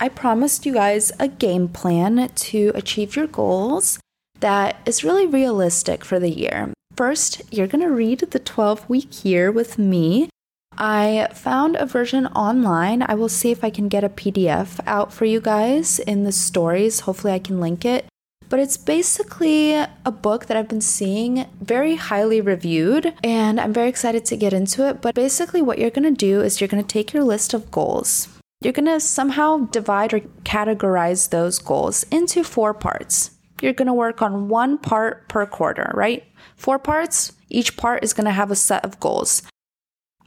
I 0.00 0.08
promised 0.08 0.66
you 0.66 0.74
guys 0.74 1.12
a 1.18 1.28
game 1.28 1.68
plan 1.68 2.28
to 2.28 2.72
achieve 2.74 3.16
your 3.16 3.26
goals 3.26 3.98
that 4.40 4.76
is 4.84 5.04
really 5.04 5.26
realistic 5.26 6.04
for 6.04 6.18
the 6.18 6.30
year. 6.30 6.72
First, 6.96 7.42
you're 7.50 7.66
gonna 7.66 7.90
read 7.90 8.20
the 8.20 8.38
12 8.38 8.88
week 8.88 9.24
year 9.24 9.50
with 9.50 9.78
me 9.78 10.28
I 10.76 11.28
found 11.32 11.76
a 11.76 11.87
version 11.87 12.26
online. 12.28 13.02
I 13.02 13.14
will 13.14 13.28
see 13.28 13.50
if 13.50 13.62
I 13.62 13.70
can 13.70 13.88
get 13.88 14.04
a 14.04 14.08
PDF 14.08 14.80
out 14.87 15.12
for 15.12 15.24
you 15.24 15.40
guys 15.40 15.98
in 15.98 16.24
the 16.24 16.32
stories. 16.32 17.00
Hopefully, 17.00 17.32
I 17.32 17.38
can 17.38 17.60
link 17.60 17.84
it. 17.84 18.06
But 18.48 18.60
it's 18.60 18.76
basically 18.76 19.72
a 19.74 20.12
book 20.12 20.46
that 20.46 20.56
I've 20.56 20.68
been 20.68 20.80
seeing 20.80 21.46
very 21.60 21.96
highly 21.96 22.40
reviewed, 22.40 23.14
and 23.24 23.60
I'm 23.60 23.72
very 23.72 23.88
excited 23.88 24.24
to 24.26 24.37
get 24.37 24.52
into 24.52 24.87
it. 24.88 25.00
But 25.00 25.14
basically, 25.14 25.62
what 25.62 25.78
you're 25.78 25.90
gonna 25.90 26.10
do 26.10 26.40
is 26.40 26.60
you're 26.60 26.68
gonna 26.68 26.82
take 26.82 27.12
your 27.12 27.24
list 27.24 27.54
of 27.54 27.70
goals. 27.70 28.28
You're 28.60 28.72
gonna 28.72 29.00
somehow 29.00 29.66
divide 29.70 30.14
or 30.14 30.20
categorize 30.44 31.30
those 31.30 31.58
goals 31.58 32.04
into 32.10 32.44
four 32.44 32.74
parts. 32.74 33.30
You're 33.60 33.72
gonna 33.72 33.94
work 33.94 34.22
on 34.22 34.48
one 34.48 34.78
part 34.78 35.28
per 35.28 35.46
quarter, 35.46 35.90
right? 35.94 36.24
Four 36.56 36.78
parts, 36.78 37.32
each 37.48 37.76
part 37.76 38.04
is 38.04 38.12
gonna 38.12 38.32
have 38.32 38.50
a 38.50 38.56
set 38.56 38.84
of 38.84 39.00
goals. 39.00 39.42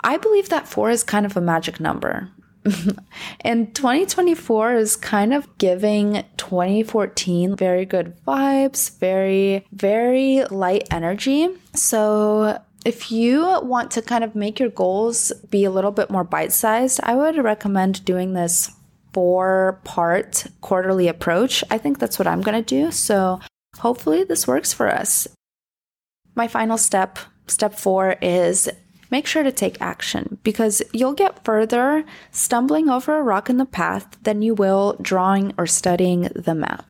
I 0.02 0.18
believe 0.18 0.50
that 0.50 0.68
four 0.68 0.90
is 0.90 1.04
kind 1.04 1.26
of 1.26 1.36
a 1.36 1.42
magic 1.42 1.80
number. 1.80 2.30
and 3.42 3.74
2024 3.76 4.76
is 4.76 4.96
kind 4.96 5.34
of 5.34 5.58
giving 5.58 6.24
2014 6.38 7.56
very 7.56 7.86
good 7.86 8.16
vibes, 8.26 8.98
very, 9.00 9.66
very 9.72 10.44
light 10.46 10.88
energy. 10.92 11.50
So, 11.74 12.62
if 12.86 13.12
you 13.12 13.42
want 13.64 13.92
to 13.92 14.02
kind 14.02 14.24
of 14.24 14.36
make 14.36 14.60
your 14.60 14.70
goals 14.70 15.34
be 15.50 15.66
a 15.66 15.72
little 15.72 15.92
bit 15.92 16.10
more 16.10 16.24
bite 16.24 16.54
sized, 16.54 17.02
I 17.04 17.16
would 17.16 17.38
recommend 17.38 18.06
doing 18.06 18.34
this 18.34 18.72
four 19.14 19.82
part 19.84 20.46
quarterly 20.62 21.08
approach. 21.08 21.64
I 21.70 21.78
think 21.78 22.00
that's 22.00 22.20
what 22.20 22.28
I'm 22.28 22.42
going 22.42 22.64
to 22.64 22.76
do. 22.76 22.92
So, 22.92 23.40
hopefully, 23.80 24.24
this 24.24 24.48
works 24.48 24.74
for 24.74 24.90
us. 24.90 25.28
My 26.36 26.48
final 26.48 26.78
step, 26.78 27.20
step 27.48 27.74
four, 27.74 28.16
is 28.22 28.70
make 29.12 29.28
sure 29.28 29.44
to 29.44 29.52
take 29.52 29.82
action 29.82 30.38
because 30.44 30.82
you'll 30.94 31.14
get 31.14 31.44
further 31.44 32.04
stumbling 32.32 32.90
over 32.90 33.18
a 33.18 33.24
rock 33.24 33.50
in 33.50 33.58
the 33.58 33.66
path 33.66 34.18
than 34.24 34.42
you 34.42 34.54
will 34.54 34.98
drawing 35.02 35.54
or 35.58 35.68
studying 35.68 36.30
the 36.36 36.56
map. 36.56 36.86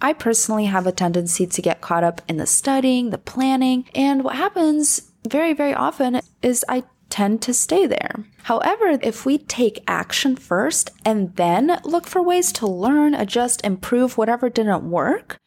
I 0.00 0.12
personally 0.12 0.66
have 0.66 0.86
a 0.86 0.92
tendency 0.92 1.46
to 1.46 1.62
get 1.62 1.80
caught 1.80 2.04
up 2.04 2.20
in 2.28 2.36
the 2.36 2.46
studying, 2.46 3.10
the 3.10 3.18
planning, 3.18 3.86
and 3.94 4.22
what 4.22 4.36
happens 4.36 5.10
very, 5.26 5.52
very 5.54 5.74
often 5.74 6.20
is 6.42 6.64
I 6.68 6.84
tend 7.08 7.40
to 7.42 7.54
stay 7.54 7.86
there. 7.86 8.24
However, 8.42 8.98
if 9.02 9.24
we 9.24 9.38
take 9.38 9.82
action 9.86 10.36
first 10.36 10.90
and 11.04 11.34
then 11.36 11.80
look 11.84 12.06
for 12.06 12.20
ways 12.20 12.52
to 12.52 12.66
learn, 12.66 13.14
adjust, 13.14 13.64
improve 13.64 14.18
whatever 14.18 14.50
didn't 14.50 14.90
work, 14.90 15.38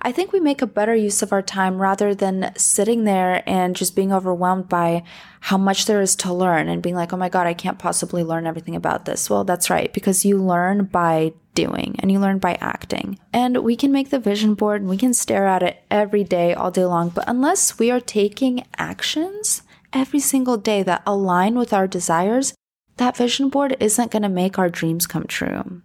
I 0.00 0.12
think 0.12 0.32
we 0.32 0.38
make 0.38 0.62
a 0.62 0.66
better 0.66 0.94
use 0.94 1.22
of 1.22 1.32
our 1.32 1.42
time 1.42 1.82
rather 1.82 2.14
than 2.14 2.52
sitting 2.56 3.02
there 3.02 3.42
and 3.46 3.74
just 3.74 3.96
being 3.96 4.12
overwhelmed 4.12 4.68
by 4.68 5.02
how 5.40 5.58
much 5.58 5.86
there 5.86 6.00
is 6.00 6.14
to 6.16 6.32
learn 6.32 6.68
and 6.68 6.82
being 6.82 6.94
like, 6.94 7.12
oh 7.12 7.16
my 7.16 7.28
God, 7.28 7.48
I 7.48 7.54
can't 7.54 7.80
possibly 7.80 8.22
learn 8.22 8.46
everything 8.46 8.76
about 8.76 9.06
this. 9.06 9.28
Well, 9.28 9.42
that's 9.42 9.70
right, 9.70 9.92
because 9.92 10.24
you 10.24 10.38
learn 10.38 10.84
by 10.84 11.32
doing 11.54 11.96
and 11.98 12.12
you 12.12 12.20
learn 12.20 12.38
by 12.38 12.56
acting. 12.60 13.18
And 13.32 13.64
we 13.64 13.74
can 13.74 13.90
make 13.90 14.10
the 14.10 14.20
vision 14.20 14.54
board 14.54 14.82
and 14.82 14.88
we 14.88 14.96
can 14.96 15.14
stare 15.14 15.48
at 15.48 15.64
it 15.64 15.82
every 15.90 16.22
day, 16.22 16.54
all 16.54 16.70
day 16.70 16.84
long. 16.84 17.08
But 17.08 17.24
unless 17.26 17.80
we 17.80 17.90
are 17.90 18.00
taking 18.00 18.64
actions 18.76 19.62
every 19.92 20.20
single 20.20 20.56
day 20.56 20.84
that 20.84 21.02
align 21.06 21.58
with 21.58 21.72
our 21.72 21.88
desires, 21.88 22.54
that 22.98 23.16
vision 23.16 23.48
board 23.48 23.76
isn't 23.80 24.12
going 24.12 24.22
to 24.22 24.28
make 24.28 24.60
our 24.60 24.68
dreams 24.68 25.08
come 25.08 25.24
true. 25.24 25.82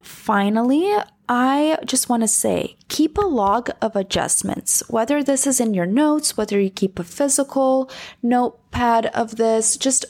Finally, 0.00 0.94
I 1.28 1.78
just 1.84 2.08
want 2.08 2.22
to 2.22 2.28
say 2.28 2.76
keep 2.88 3.16
a 3.16 3.22
log 3.22 3.70
of 3.80 3.94
adjustments, 3.94 4.82
whether 4.88 5.22
this 5.22 5.46
is 5.46 5.60
in 5.60 5.74
your 5.74 5.86
notes, 5.86 6.36
whether 6.36 6.58
you 6.58 6.70
keep 6.70 6.98
a 6.98 7.04
physical 7.04 7.90
notepad 8.22 9.06
of 9.06 9.36
this, 9.36 9.76
just 9.76 10.04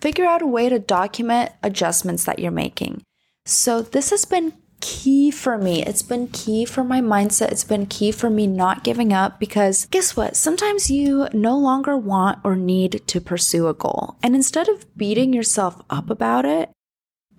figure 0.00 0.24
out 0.24 0.42
a 0.42 0.46
way 0.46 0.68
to 0.68 0.78
document 0.78 1.52
adjustments 1.62 2.24
that 2.24 2.38
you're 2.38 2.50
making. 2.50 3.02
So, 3.46 3.82
this 3.82 4.10
has 4.10 4.24
been 4.24 4.52
key 4.80 5.30
for 5.30 5.58
me. 5.58 5.84
It's 5.84 6.02
been 6.02 6.28
key 6.28 6.64
for 6.64 6.84
my 6.84 7.00
mindset. 7.00 7.52
It's 7.52 7.64
been 7.64 7.86
key 7.86 8.12
for 8.12 8.30
me 8.30 8.46
not 8.46 8.84
giving 8.84 9.12
up 9.12 9.38
because 9.38 9.86
guess 9.86 10.16
what? 10.16 10.36
Sometimes 10.36 10.90
you 10.90 11.28
no 11.32 11.56
longer 11.56 11.96
want 11.96 12.38
or 12.44 12.56
need 12.56 13.02
to 13.06 13.20
pursue 13.20 13.68
a 13.68 13.74
goal. 13.74 14.16
And 14.22 14.34
instead 14.34 14.68
of 14.68 14.86
beating 14.96 15.32
yourself 15.32 15.82
up 15.90 16.10
about 16.10 16.44
it, 16.44 16.70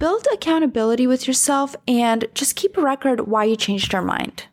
Build 0.01 0.25
accountability 0.33 1.05
with 1.05 1.27
yourself 1.27 1.75
and 1.87 2.25
just 2.33 2.55
keep 2.55 2.75
a 2.75 2.81
record 2.81 3.27
why 3.27 3.43
you 3.43 3.55
changed 3.55 3.93
your 3.93 4.01
mind, 4.01 4.45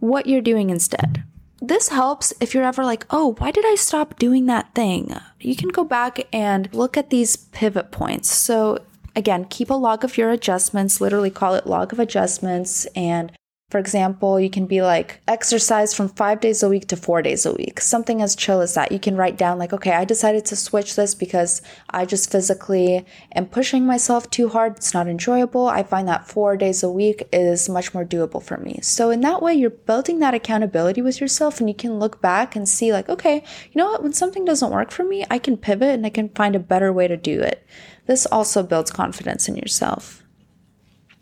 what 0.00 0.26
you're 0.26 0.42
doing 0.42 0.68
instead. 0.68 1.24
This 1.62 1.88
helps 1.88 2.34
if 2.40 2.52
you're 2.52 2.62
ever 2.62 2.84
like, 2.84 3.06
oh, 3.08 3.34
why 3.38 3.52
did 3.52 3.64
I 3.64 3.74
stop 3.74 4.18
doing 4.18 4.44
that 4.46 4.74
thing? 4.74 5.16
You 5.40 5.56
can 5.56 5.70
go 5.70 5.82
back 5.82 6.28
and 6.30 6.68
look 6.74 6.98
at 6.98 7.08
these 7.08 7.36
pivot 7.36 7.90
points. 7.90 8.30
So, 8.30 8.80
again, 9.16 9.46
keep 9.46 9.70
a 9.70 9.74
log 9.74 10.04
of 10.04 10.18
your 10.18 10.30
adjustments, 10.30 11.00
literally 11.00 11.30
call 11.30 11.54
it 11.54 11.66
log 11.66 11.94
of 11.94 11.98
adjustments, 11.98 12.84
and 12.94 13.32
for 13.72 13.78
example, 13.78 14.38
you 14.38 14.50
can 14.50 14.66
be 14.66 14.82
like 14.82 15.22
exercise 15.26 15.94
from 15.94 16.10
five 16.10 16.40
days 16.40 16.62
a 16.62 16.68
week 16.68 16.88
to 16.88 16.94
four 16.94 17.22
days 17.22 17.46
a 17.46 17.54
week, 17.54 17.80
something 17.80 18.20
as 18.20 18.36
chill 18.36 18.60
as 18.60 18.74
that. 18.74 18.92
You 18.92 19.00
can 19.00 19.16
write 19.16 19.38
down, 19.38 19.58
like, 19.58 19.72
okay, 19.72 19.92
I 19.92 20.04
decided 20.04 20.44
to 20.44 20.56
switch 20.56 20.94
this 20.94 21.14
because 21.14 21.62
I 21.88 22.04
just 22.04 22.30
physically 22.30 23.06
am 23.34 23.46
pushing 23.46 23.86
myself 23.86 24.28
too 24.28 24.50
hard. 24.50 24.76
It's 24.76 24.92
not 24.92 25.08
enjoyable. 25.08 25.68
I 25.68 25.84
find 25.84 26.06
that 26.06 26.28
four 26.28 26.54
days 26.54 26.82
a 26.82 26.90
week 26.90 27.26
is 27.32 27.70
much 27.70 27.94
more 27.94 28.04
doable 28.04 28.42
for 28.42 28.58
me. 28.58 28.78
So, 28.82 29.08
in 29.08 29.22
that 29.22 29.40
way, 29.40 29.54
you're 29.54 29.70
building 29.70 30.18
that 30.18 30.34
accountability 30.34 31.00
with 31.00 31.18
yourself 31.18 31.58
and 31.58 31.66
you 31.66 31.74
can 31.74 31.98
look 31.98 32.20
back 32.20 32.54
and 32.54 32.68
see, 32.68 32.92
like, 32.92 33.08
okay, 33.08 33.36
you 33.36 33.78
know 33.78 33.86
what? 33.86 34.02
When 34.02 34.12
something 34.12 34.44
doesn't 34.44 34.70
work 34.70 34.90
for 34.90 35.04
me, 35.04 35.24
I 35.30 35.38
can 35.38 35.56
pivot 35.56 35.94
and 35.94 36.04
I 36.04 36.10
can 36.10 36.28
find 36.28 36.54
a 36.54 36.58
better 36.60 36.92
way 36.92 37.08
to 37.08 37.16
do 37.16 37.40
it. 37.40 37.66
This 38.04 38.26
also 38.26 38.62
builds 38.62 38.90
confidence 38.90 39.48
in 39.48 39.56
yourself 39.56 40.22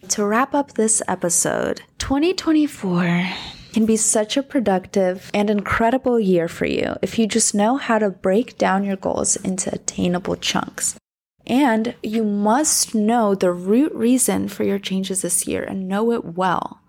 to 0.09 0.25
wrap 0.25 0.55
up 0.55 0.73
this 0.73 1.03
episode, 1.07 1.83
2024 2.11 3.25
can 3.73 3.87
be 3.87 3.97
such 3.97 4.37
a 4.37 4.43
productive 4.43 5.31
and 5.33 5.49
incredible 5.49 6.19
year 6.19 6.49
for 6.49 6.67
you 6.67 6.97
if 7.03 7.21
you 7.21 7.27
just 7.29 7.55
know 7.55 7.77
how 7.77 8.01
to 8.01 8.11
break 8.11 8.59
down 8.59 8.83
your 8.83 8.97
goals 8.97 9.37
into 9.37 9.73
attainable 9.73 10.35
chunks. 10.35 10.97
And 11.47 11.95
you 12.03 12.25
must 12.25 12.97
know 12.97 13.37
the 13.37 13.53
root 13.53 13.95
reason 13.95 14.49
for 14.49 14.65
your 14.65 14.81
changes 14.81 15.23
this 15.23 15.47
year 15.47 15.63
and 15.63 15.87
know 15.87 16.11
it 16.11 16.25
well. 16.25 16.80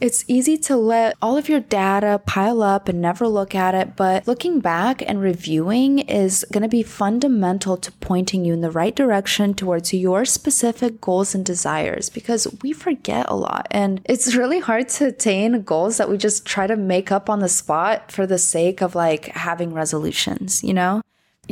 It's 0.00 0.24
easy 0.26 0.56
to 0.56 0.76
let 0.76 1.14
all 1.20 1.36
of 1.36 1.50
your 1.50 1.60
data 1.60 2.22
pile 2.24 2.62
up 2.62 2.88
and 2.88 3.02
never 3.02 3.28
look 3.28 3.54
at 3.54 3.74
it, 3.74 3.96
but 3.96 4.26
looking 4.26 4.58
back 4.58 5.02
and 5.06 5.20
reviewing 5.20 5.98
is 5.98 6.46
going 6.50 6.62
to 6.62 6.68
be 6.68 6.82
fundamental 6.82 7.76
to 7.76 7.92
pointing 7.92 8.42
you 8.42 8.54
in 8.54 8.62
the 8.62 8.70
right 8.70 8.96
direction 8.96 9.52
towards 9.52 9.92
your 9.92 10.24
specific 10.24 11.02
goals 11.02 11.34
and 11.34 11.44
desires 11.44 12.08
because 12.08 12.48
we 12.62 12.72
forget 12.72 13.26
a 13.28 13.36
lot. 13.36 13.68
And 13.70 14.00
it's 14.06 14.34
really 14.34 14.60
hard 14.60 14.88
to 14.90 15.08
attain 15.08 15.64
goals 15.64 15.98
that 15.98 16.08
we 16.08 16.16
just 16.16 16.46
try 16.46 16.66
to 16.66 16.76
make 16.76 17.12
up 17.12 17.28
on 17.28 17.40
the 17.40 17.48
spot 17.48 18.10
for 18.10 18.26
the 18.26 18.38
sake 18.38 18.80
of 18.80 18.94
like 18.94 19.26
having 19.26 19.74
resolutions, 19.74 20.64
you 20.64 20.72
know? 20.72 21.02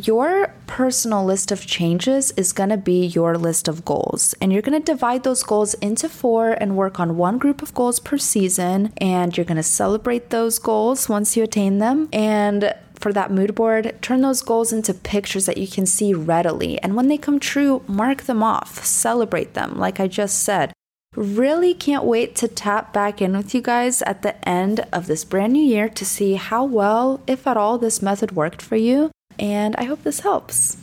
Your 0.07 0.55
personal 0.67 1.25
list 1.25 1.51
of 1.51 1.67
changes 1.67 2.31
is 2.33 2.53
going 2.53 2.69
to 2.69 2.77
be 2.77 3.07
your 3.07 3.37
list 3.37 3.67
of 3.67 3.85
goals. 3.85 4.35
And 4.41 4.53
you're 4.53 4.63
going 4.63 4.81
to 4.81 4.93
divide 4.93 5.25
those 5.25 5.43
goals 5.43 5.75
into 5.75 6.09
four 6.09 6.51
and 6.53 6.77
work 6.77 7.01
on 7.01 7.17
one 7.17 7.39
group 7.39 7.63
of 7.63 7.75
goals 7.75 7.99
per 7.99 8.19
season. 8.19 8.93
And 8.99 9.37
you're 9.37 9.45
going 9.47 9.57
to 9.57 9.63
celebrate 9.63 10.31
those 10.31 10.59
goals 10.59 11.09
once 11.09 11.37
you 11.37 11.43
attain 11.43 11.79
them. 11.79 12.09
And 12.13 12.73
for 12.95 13.13
that 13.13 13.33
mood 13.33 13.55
board, 13.55 13.97
turn 14.01 14.21
those 14.21 14.43
goals 14.43 14.73
into 14.73 14.95
pictures 14.95 15.47
that 15.47 15.59
you 15.59 15.67
can 15.67 15.87
see 15.87 16.15
readily. 16.15 16.81
And 16.83 16.95
when 16.95 17.09
they 17.09 17.19
come 17.19 17.41
true, 17.41 17.83
mark 17.89 18.23
them 18.23 18.43
off, 18.43 18.85
celebrate 18.85 19.55
them, 19.55 19.79
like 19.79 19.99
I 19.99 20.07
just 20.07 20.43
said. 20.43 20.73
Really 21.17 21.75
can't 21.75 22.05
wait 22.05 22.37
to 22.37 22.47
tap 22.47 22.93
back 22.93 23.21
in 23.21 23.37
with 23.37 23.55
you 23.55 23.63
guys 23.63 24.03
at 24.03 24.23
the 24.23 24.49
end 24.49 24.87
of 24.93 25.07
this 25.07 25.25
brand 25.25 25.55
new 25.55 25.63
year 25.63 25.89
to 25.89 26.05
see 26.05 26.35
how 26.35 26.65
well, 26.65 27.21
if 27.27 27.47
at 27.47 27.57
all, 27.57 27.79
this 27.79 28.03
method 28.03 28.33
worked 28.33 28.63
for 28.63 28.77
you 28.77 29.11
and 29.39 29.75
I 29.77 29.85
hope 29.85 30.03
this 30.03 30.21
helps. 30.21 30.77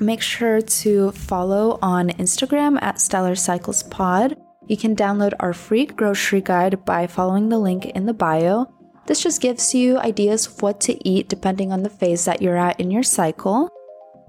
Make 0.00 0.22
sure 0.22 0.60
to 0.60 1.12
follow 1.12 1.78
on 1.82 2.10
Instagram 2.10 2.80
at 2.82 3.00
Stellar 3.00 3.34
Cycles 3.34 3.82
Pod. 3.84 4.36
You 4.66 4.76
can 4.76 4.96
download 4.96 5.34
our 5.40 5.52
free 5.52 5.86
grocery 5.86 6.40
guide 6.40 6.84
by 6.84 7.06
following 7.06 7.48
the 7.48 7.58
link 7.58 7.86
in 7.86 8.06
the 8.06 8.14
bio. 8.14 8.72
This 9.06 9.22
just 9.22 9.42
gives 9.42 9.74
you 9.74 9.98
ideas 9.98 10.46
of 10.46 10.62
what 10.62 10.80
to 10.82 11.08
eat 11.08 11.28
depending 11.28 11.72
on 11.72 11.82
the 11.82 11.90
phase 11.90 12.24
that 12.24 12.40
you're 12.40 12.56
at 12.56 12.80
in 12.80 12.90
your 12.90 13.02
cycle. 13.02 13.68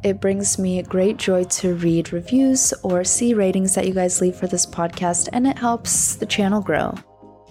It 0.04 0.20
brings 0.20 0.60
me 0.60 0.82
great 0.82 1.16
joy 1.16 1.46
to 1.46 1.76
read 1.76 2.12
reviews 2.12 2.74
or 2.84 3.06
see 3.06 3.34
ratings 3.34 3.76
that 3.76 3.88
you 3.88 3.94
guys 3.94 4.20
leave 4.20 4.36
for 4.36 4.48
this 4.48 4.66
podcast, 4.66 5.30
and 5.32 5.48
it 5.48 5.58
helps 5.58 6.16
the 6.16 6.26
channel 6.26 6.60
grow. 6.62 6.94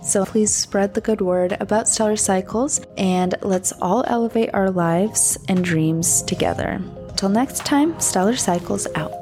So 0.03 0.25
please 0.25 0.53
spread 0.53 0.95
the 0.95 1.01
good 1.01 1.21
word 1.21 1.57
about 1.61 1.89
Stellar 1.89 2.17
Cycles 2.17 2.81
and 2.97 3.35
let's 3.43 3.73
all 3.81 4.05
elevate 4.09 4.51
our 4.53 4.71
lives 4.71 5.39
and 5.49 5.65
dreams 5.65 6.23
together. 6.23 6.83
Till 7.17 7.29
next 7.29 7.65
time, 7.65 7.99
Stellar 8.01 8.37
Cycles 8.37 8.89
out. 8.97 9.22